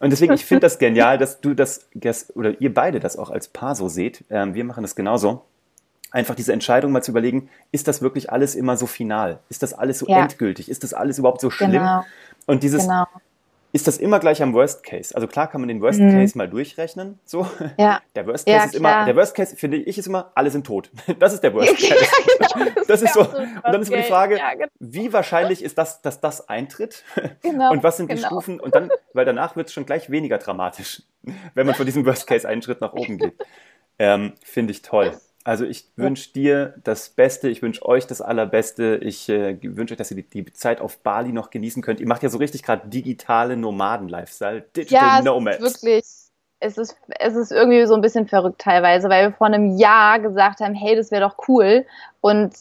Und 0.00 0.10
deswegen, 0.10 0.34
ich 0.34 0.44
finde 0.44 0.60
das 0.60 0.78
genial, 0.78 1.16
dass 1.16 1.40
du 1.40 1.54
das, 1.54 1.88
oder 2.34 2.60
ihr 2.60 2.74
beide 2.74 3.00
das 3.00 3.16
auch 3.16 3.30
als 3.30 3.48
Paar 3.48 3.74
so 3.74 3.88
seht. 3.88 4.24
Ähm, 4.30 4.54
wir 4.54 4.64
machen 4.64 4.82
das 4.82 4.96
genauso. 4.96 5.44
Einfach 6.10 6.34
diese 6.34 6.52
Entscheidung 6.52 6.92
mal 6.92 7.02
zu 7.02 7.10
überlegen, 7.10 7.48
ist 7.70 7.88
das 7.88 8.02
wirklich 8.02 8.30
alles 8.30 8.54
immer 8.54 8.76
so 8.76 8.86
final? 8.86 9.38
Ist 9.48 9.62
das 9.62 9.72
alles 9.72 10.00
so 10.00 10.06
ja. 10.06 10.20
endgültig? 10.20 10.68
Ist 10.68 10.84
das 10.84 10.92
alles 10.92 11.18
überhaupt 11.18 11.40
so 11.40 11.48
schlimm? 11.48 11.70
Genau. 11.70 12.04
Und 12.46 12.62
dieses, 12.62 12.82
genau 12.82 13.06
ist 13.72 13.86
das 13.86 13.96
immer 13.96 14.18
gleich 14.20 14.42
am 14.42 14.52
Worst 14.52 14.84
Case. 14.84 15.14
Also 15.14 15.26
klar 15.26 15.48
kann 15.48 15.62
man 15.62 15.68
den 15.68 15.80
Worst 15.80 15.98
mhm. 15.98 16.12
Case 16.12 16.36
mal 16.36 16.48
durchrechnen. 16.48 17.18
So. 17.24 17.46
Ja. 17.78 18.02
Der 18.14 18.26
Worst 18.26 18.46
Case 18.46 18.58
ja, 18.58 18.64
ist 18.64 18.74
immer, 18.74 19.06
der 19.06 19.16
Worst 19.16 19.34
Case 19.34 19.56
finde 19.56 19.78
ich 19.78 19.96
ist 19.96 20.06
immer, 20.06 20.30
alle 20.34 20.50
sind 20.50 20.66
tot. 20.66 20.90
Das 21.18 21.32
ist 21.32 21.42
der 21.42 21.54
Worst 21.54 21.76
Case. 21.76 21.94
Ja, 21.94 22.48
genau, 22.54 22.70
das, 22.74 22.86
das 22.86 23.02
ist 23.02 23.14
so. 23.14 23.20
Und 23.20 23.62
dann 23.62 23.80
ist 23.80 23.88
immer 23.88 24.02
die 24.02 24.08
Frage, 24.08 24.34
genau. 24.34 24.66
wie 24.78 25.12
wahrscheinlich 25.12 25.62
ist 25.62 25.78
das, 25.78 26.02
dass 26.02 26.20
das 26.20 26.48
eintritt? 26.48 27.04
Genau. 27.42 27.70
Und 27.70 27.82
was 27.82 27.96
sind 27.96 28.10
die 28.10 28.16
genau. 28.16 28.28
Stufen? 28.28 28.60
Und 28.60 28.74
dann, 28.74 28.90
weil 29.14 29.24
danach 29.24 29.56
wird 29.56 29.68
es 29.68 29.72
schon 29.72 29.86
gleich 29.86 30.10
weniger 30.10 30.38
dramatisch, 30.38 31.02
wenn 31.54 31.66
man 31.66 31.74
von 31.74 31.86
diesem 31.86 32.04
Worst 32.04 32.26
Case 32.26 32.46
einen 32.46 32.62
Schritt 32.62 32.80
nach 32.80 32.92
oben 32.92 33.18
geht. 33.18 33.34
Ähm, 33.98 34.34
finde 34.42 34.72
ich 34.72 34.82
toll. 34.82 35.12
Also 35.44 35.64
ich 35.64 35.86
wünsche 35.96 36.32
dir 36.32 36.74
das 36.84 37.08
Beste, 37.10 37.48
ich 37.48 37.62
wünsche 37.62 37.84
euch 37.84 38.06
das 38.06 38.20
Allerbeste. 38.20 38.96
Ich 39.02 39.28
äh, 39.28 39.58
wünsche 39.62 39.94
euch, 39.94 39.98
dass 39.98 40.10
ihr 40.10 40.22
die, 40.22 40.44
die, 40.44 40.52
Zeit 40.52 40.80
auf 40.80 40.98
Bali 40.98 41.32
noch 41.32 41.50
genießen 41.50 41.82
könnt. 41.82 42.00
Ihr 42.00 42.06
macht 42.06 42.22
ja 42.22 42.28
so 42.28 42.38
richtig 42.38 42.62
gerade 42.62 42.88
digitale 42.88 43.56
Nomaden-Lifestyle, 43.56 44.62
Digital 44.76 45.18
ja, 45.18 45.22
Nomads. 45.22 45.60
wirklich. 45.60 46.04
Es 46.60 46.78
ist, 46.78 46.96
es 47.18 47.34
ist 47.34 47.50
irgendwie 47.50 47.84
so 47.86 47.94
ein 47.94 48.00
bisschen 48.02 48.28
verrückt 48.28 48.60
teilweise, 48.60 49.08
weil 49.08 49.30
wir 49.30 49.32
vor 49.32 49.48
einem 49.48 49.76
Jahr 49.78 50.20
gesagt 50.20 50.60
haben, 50.60 50.74
hey, 50.74 50.94
das 50.94 51.10
wäre 51.10 51.22
doch 51.22 51.48
cool. 51.48 51.84
Und 52.20 52.52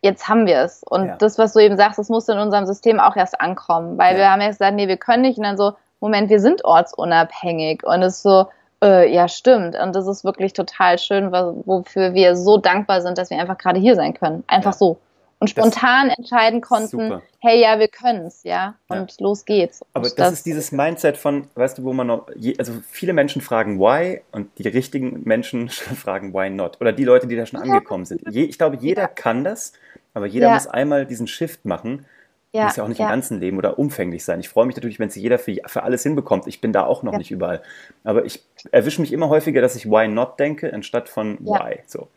jetzt 0.00 0.28
haben 0.28 0.46
wir 0.46 0.60
es. 0.60 0.82
Und 0.82 1.06
ja. 1.06 1.16
das, 1.16 1.36
was 1.36 1.52
du 1.52 1.58
eben 1.58 1.76
sagst, 1.76 1.98
das 1.98 2.08
muss 2.08 2.26
in 2.28 2.38
unserem 2.38 2.64
System 2.64 3.00
auch 3.00 3.16
erst 3.16 3.38
ankommen. 3.40 3.98
Weil 3.98 4.14
ja. 4.14 4.20
wir 4.20 4.30
haben 4.30 4.40
jetzt 4.40 4.58
gesagt, 4.58 4.76
nee, 4.76 4.88
wir 4.88 4.96
können 4.96 5.22
nicht. 5.22 5.36
Und 5.36 5.44
dann 5.44 5.58
so, 5.58 5.72
Moment, 6.00 6.30
wir 6.30 6.40
sind 6.40 6.64
ortsunabhängig. 6.64 7.84
Und 7.84 8.02
es 8.02 8.16
ist 8.16 8.22
so, 8.22 8.46
äh, 8.84 9.12
ja, 9.12 9.28
stimmt. 9.28 9.76
Und 9.76 9.96
das 9.96 10.06
ist 10.06 10.24
wirklich 10.24 10.52
total 10.52 10.98
schön, 10.98 11.32
wofür 11.32 12.14
wir 12.14 12.36
so 12.36 12.58
dankbar 12.58 13.00
sind, 13.00 13.16
dass 13.16 13.30
wir 13.30 13.38
einfach 13.38 13.58
gerade 13.58 13.80
hier 13.80 13.96
sein 13.96 14.14
können. 14.14 14.44
Einfach 14.46 14.72
ja. 14.72 14.78
so. 14.78 14.98
Und 15.40 15.48
spontan 15.48 16.08
das 16.08 16.18
entscheiden 16.18 16.60
konnten, 16.60 16.88
super. 16.88 17.22
hey, 17.40 17.60
ja, 17.60 17.78
wir 17.78 17.88
können 17.88 18.26
es, 18.26 18.44
ja, 18.44 18.76
und 18.88 19.10
ja. 19.10 19.16
los 19.18 19.44
geht's. 19.44 19.84
Aber 19.92 20.04
das, 20.04 20.14
das, 20.14 20.32
ist 20.32 20.46
dieses 20.46 20.72
Mindset 20.72 21.16
von, 21.18 21.48
weißt 21.54 21.76
du, 21.78 21.84
wo 21.84 21.92
man 21.92 22.06
noch, 22.06 22.28
je, 22.36 22.56
also 22.58 22.72
viele 22.88 23.12
Menschen 23.12 23.42
fragen 23.42 23.78
why 23.78 24.22
und 24.32 24.48
die 24.58 24.68
richtigen 24.68 25.22
Menschen 25.24 25.68
fragen 25.68 26.32
why 26.32 26.48
not. 26.48 26.80
Oder 26.80 26.92
die 26.92 27.04
Leute, 27.04 27.26
die 27.26 27.36
da 27.36 27.44
schon 27.44 27.58
ja. 27.58 27.72
angekommen 27.72 28.06
sind. 28.06 28.22
Je, 28.30 28.44
ich 28.44 28.56
glaube, 28.56 28.78
jeder 28.80 29.08
kann 29.08 29.44
das, 29.44 29.72
aber 30.14 30.26
jeder 30.26 30.54
muss 30.54 30.66
einmal 30.66 31.04
diesen 31.04 31.26
Shift 31.26 31.64
machen 31.64 32.06
ja, 32.54 32.64
muss 32.64 32.76
ja 32.76 32.84
auch 32.84 32.88
nicht 32.88 32.98
ja. 32.98 33.06
im 33.06 33.10
ganzen 33.10 33.40
Leben 33.40 33.58
oder 33.58 33.78
umfänglich 33.78 34.24
sein. 34.24 34.40
Ich 34.40 34.48
freue 34.48 34.66
mich 34.66 34.76
natürlich, 34.76 34.98
wenn 34.98 35.08
es 35.08 35.16
jeder 35.16 35.38
für, 35.38 35.56
für 35.66 35.82
alles 35.82 36.02
hinbekommt. 36.02 36.46
Ich 36.46 36.60
bin 36.60 36.72
da 36.72 36.86
auch 36.86 37.02
noch 37.02 37.12
ja. 37.12 37.18
nicht 37.18 37.30
überall. 37.30 37.62
Aber 38.04 38.24
ich 38.24 38.44
erwische 38.70 39.00
mich 39.00 39.12
immer 39.12 39.28
häufiger, 39.28 39.60
dass 39.60 39.74
ich 39.76 39.86
why 39.86 40.08
not 40.08 40.38
denke, 40.38 40.72
anstatt 40.72 41.08
von 41.08 41.38
why. 41.40 41.80
So. 41.86 42.08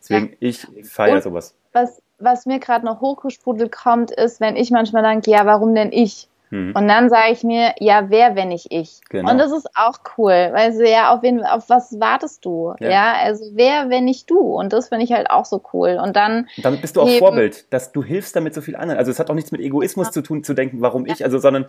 Deswegen, 0.00 0.36
ich 0.40 0.66
feiere 0.84 1.20
sowas. 1.20 1.54
Was, 1.72 2.00
was 2.18 2.46
mir 2.46 2.58
gerade 2.58 2.86
noch 2.86 3.00
hochgesprudelt 3.00 3.72
kommt, 3.72 4.10
ist, 4.10 4.40
wenn 4.40 4.56
ich 4.56 4.70
manchmal 4.70 5.02
denke, 5.02 5.30
ja, 5.30 5.44
warum 5.44 5.74
denn 5.74 5.92
ich? 5.92 6.29
Mhm. 6.50 6.72
Und 6.74 6.88
dann 6.88 7.08
sage 7.08 7.32
ich 7.32 7.44
mir, 7.44 7.74
ja, 7.78 8.10
wer, 8.10 8.34
wenn 8.36 8.48
nicht 8.48 8.66
ich? 8.70 9.00
Genau. 9.08 9.30
Und 9.30 9.38
das 9.38 9.52
ist 9.52 9.68
auch 9.74 9.98
cool, 10.18 10.50
weil 10.52 10.72
so, 10.72 10.82
ja, 10.82 11.14
auf 11.14 11.22
wen, 11.22 11.44
auf 11.44 11.68
was 11.68 11.98
wartest 12.00 12.44
du? 12.44 12.74
Ja, 12.80 12.90
ja 12.90 13.14
also 13.22 13.44
wer, 13.54 13.88
wenn 13.88 14.04
nicht 14.04 14.28
du? 14.30 14.38
Und 14.38 14.72
das 14.72 14.88
finde 14.88 15.04
ich 15.04 15.12
halt 15.12 15.30
auch 15.30 15.44
so 15.44 15.62
cool. 15.72 15.98
Und 16.02 16.16
dann. 16.16 16.48
Und 16.56 16.64
damit 16.64 16.82
bist 16.82 16.96
du 16.96 17.02
auch 17.02 17.08
eben, 17.08 17.18
Vorbild, 17.18 17.72
dass 17.72 17.92
du 17.92 18.02
hilfst 18.02 18.34
damit 18.34 18.54
so 18.54 18.60
viel 18.60 18.76
anderen. 18.76 18.98
Also 18.98 19.10
es 19.10 19.18
hat 19.18 19.30
auch 19.30 19.34
nichts 19.34 19.52
mit 19.52 19.60
Egoismus 19.60 20.08
ja. 20.08 20.12
zu 20.12 20.22
tun, 20.22 20.42
zu 20.42 20.54
denken, 20.54 20.80
warum 20.80 21.06
ja. 21.06 21.14
ich, 21.14 21.24
also, 21.24 21.38
sondern 21.38 21.66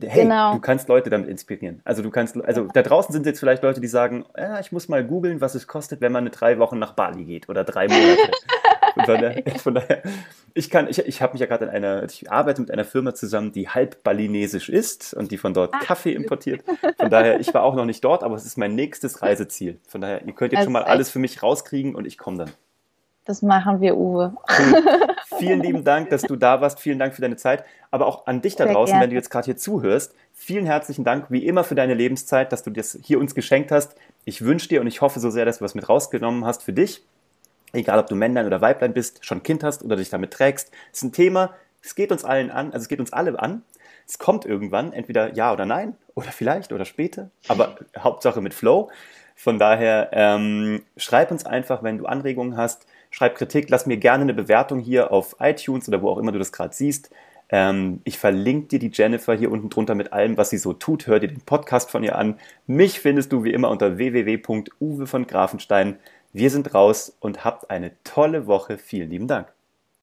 hey, 0.00 0.22
genau. 0.22 0.54
du 0.54 0.60
kannst 0.60 0.88
Leute 0.88 1.10
damit 1.10 1.28
inspirieren. 1.28 1.80
Also 1.84 2.02
du 2.02 2.10
kannst, 2.10 2.42
also 2.44 2.68
da 2.72 2.82
draußen 2.82 3.12
sind 3.12 3.26
jetzt 3.26 3.40
vielleicht 3.40 3.62
Leute, 3.62 3.80
die 3.80 3.88
sagen, 3.88 4.24
ja, 4.36 4.58
ich 4.60 4.72
muss 4.72 4.88
mal 4.88 5.04
googeln, 5.04 5.40
was 5.40 5.54
es 5.54 5.66
kostet, 5.66 6.00
wenn 6.00 6.12
man 6.12 6.22
eine 6.22 6.30
drei 6.30 6.58
Wochen 6.58 6.78
nach 6.78 6.94
Bali 6.94 7.24
geht 7.24 7.48
oder 7.48 7.64
drei 7.64 7.88
Monate. 7.88 8.30
von, 8.94 9.04
daher, 9.06 9.42
von 9.58 9.74
daher, 9.74 10.02
ich 10.54 10.70
kann, 10.70 10.88
ich, 10.88 10.98
ich 10.98 11.22
habe 11.22 11.32
mich 11.32 11.40
ja 11.40 11.46
gerade 11.46 11.66
in 11.66 11.70
einer, 11.70 12.04
ich 12.04 12.30
arbeite 12.30 12.60
mit 12.60 12.70
einer 12.70 12.84
Firma 12.84 13.14
zusammen, 13.14 13.52
die 13.52 13.68
halb 13.68 14.02
balinesisch 14.02 14.68
ist 14.68 15.14
und 15.14 15.30
die 15.30 15.38
von 15.38 15.54
dort 15.54 15.74
ah. 15.74 15.78
Kaffee 15.78 16.12
importiert. 16.12 16.62
Von 16.98 17.10
daher, 17.10 17.40
ich 17.40 17.52
war 17.54 17.62
auch 17.62 17.74
noch 17.74 17.84
nicht 17.84 18.04
dort, 18.04 18.22
aber 18.22 18.36
es 18.36 18.44
ist 18.44 18.58
mein 18.58 18.74
nächstes 18.74 19.22
Reiseziel. 19.22 19.78
Von 19.86 20.00
daher, 20.00 20.24
ihr 20.24 20.32
könnt 20.32 20.52
jetzt 20.52 20.60
also 20.60 20.66
schon 20.66 20.72
mal 20.72 20.84
alles 20.84 21.10
für 21.10 21.18
mich 21.18 21.42
rauskriegen 21.42 21.94
und 21.94 22.06
ich 22.06 22.18
komme 22.18 22.38
dann. 22.38 22.50
Das 23.24 23.40
machen 23.40 23.80
wir, 23.80 23.96
Uwe. 23.96 24.34
Vielen 25.38 25.60
lieben 25.60 25.84
Dank, 25.84 26.10
dass 26.10 26.22
du 26.22 26.34
da 26.34 26.60
warst. 26.60 26.80
Vielen 26.80 26.98
Dank 26.98 27.14
für 27.14 27.22
deine 27.22 27.36
Zeit. 27.36 27.64
Aber 27.92 28.06
auch 28.06 28.26
an 28.26 28.42
dich 28.42 28.56
da 28.56 28.64
Sehr 28.64 28.74
draußen, 28.74 28.92
gerne. 28.92 29.04
wenn 29.04 29.10
du 29.10 29.16
jetzt 29.16 29.30
gerade 29.30 29.44
hier 29.44 29.56
zuhörst. 29.56 30.14
Vielen 30.32 30.66
herzlichen 30.66 31.04
Dank, 31.04 31.26
wie 31.30 31.46
immer, 31.46 31.62
für 31.62 31.76
deine 31.76 31.94
Lebenszeit, 31.94 32.52
dass 32.52 32.64
du 32.64 32.70
das 32.70 32.98
hier 33.02 33.20
uns 33.20 33.36
geschenkt 33.36 33.70
hast. 33.70 33.94
Ich 34.24 34.44
wünsche 34.44 34.68
dir 34.68 34.80
und 34.80 34.88
ich 34.88 35.00
hoffe 35.02 35.20
so 35.20 35.30
sehr, 35.30 35.44
dass 35.44 35.58
du 35.58 35.64
was 35.64 35.76
mit 35.76 35.88
rausgenommen 35.88 36.44
hast 36.44 36.64
für 36.64 36.72
dich 36.72 37.04
egal 37.72 37.98
ob 37.98 38.06
du 38.06 38.14
Männlein 38.14 38.46
oder 38.46 38.60
Weiblein 38.60 38.92
bist, 38.92 39.24
schon 39.24 39.42
Kind 39.42 39.64
hast 39.64 39.82
oder 39.82 39.96
dich 39.96 40.10
damit 40.10 40.32
trägst, 40.32 40.70
ist 40.92 41.02
ein 41.02 41.12
Thema, 41.12 41.54
es 41.82 41.94
geht 41.94 42.12
uns 42.12 42.24
allen 42.24 42.50
an, 42.50 42.66
also 42.66 42.82
es 42.82 42.88
geht 42.88 43.00
uns 43.00 43.12
alle 43.12 43.38
an. 43.38 43.62
Es 44.06 44.18
kommt 44.18 44.44
irgendwann, 44.44 44.92
entweder 44.92 45.34
ja 45.34 45.52
oder 45.52 45.64
nein, 45.64 45.96
oder 46.14 46.30
vielleicht 46.30 46.72
oder 46.72 46.84
später, 46.84 47.30
aber 47.48 47.76
Hauptsache 47.98 48.40
mit 48.40 48.54
Flow. 48.54 48.90
Von 49.34 49.58
daher 49.58 50.10
ähm, 50.12 50.82
schreib 50.96 51.30
uns 51.30 51.46
einfach, 51.46 51.82
wenn 51.82 51.98
du 51.98 52.06
Anregungen 52.06 52.56
hast, 52.56 52.86
schreib 53.10 53.34
Kritik, 53.36 53.70
lass 53.70 53.86
mir 53.86 53.96
gerne 53.96 54.22
eine 54.22 54.34
Bewertung 54.34 54.78
hier 54.78 55.10
auf 55.10 55.36
iTunes 55.40 55.88
oder 55.88 56.02
wo 56.02 56.10
auch 56.10 56.18
immer 56.18 56.32
du 56.32 56.38
das 56.38 56.52
gerade 56.52 56.74
siehst. 56.74 57.10
Ähm, 57.48 58.00
ich 58.04 58.18
verlinke 58.18 58.68
dir 58.68 58.78
die 58.78 58.90
Jennifer 58.92 59.34
hier 59.34 59.50
unten 59.50 59.68
drunter 59.68 59.94
mit 59.94 60.12
allem, 60.12 60.36
was 60.36 60.50
sie 60.50 60.58
so 60.58 60.72
tut. 60.72 61.06
Hör 61.06 61.20
dir 61.20 61.28
den 61.28 61.42
Podcast 61.42 61.90
von 61.90 62.02
ihr 62.02 62.16
an. 62.16 62.38
Mich 62.66 63.00
findest 63.00 63.32
du 63.32 63.44
wie 63.44 63.52
immer 63.52 63.70
unter 63.70 63.98
www.uwe 63.98 65.06
von 65.06 65.26
Grafenstein. 65.26 65.98
Wir 66.34 66.50
sind 66.50 66.74
raus 66.74 67.14
und 67.20 67.44
habt 67.44 67.68
eine 67.70 68.02
tolle 68.04 68.46
Woche. 68.46 68.78
Vielen 68.78 69.10
lieben 69.10 69.28
Dank. 69.28 69.52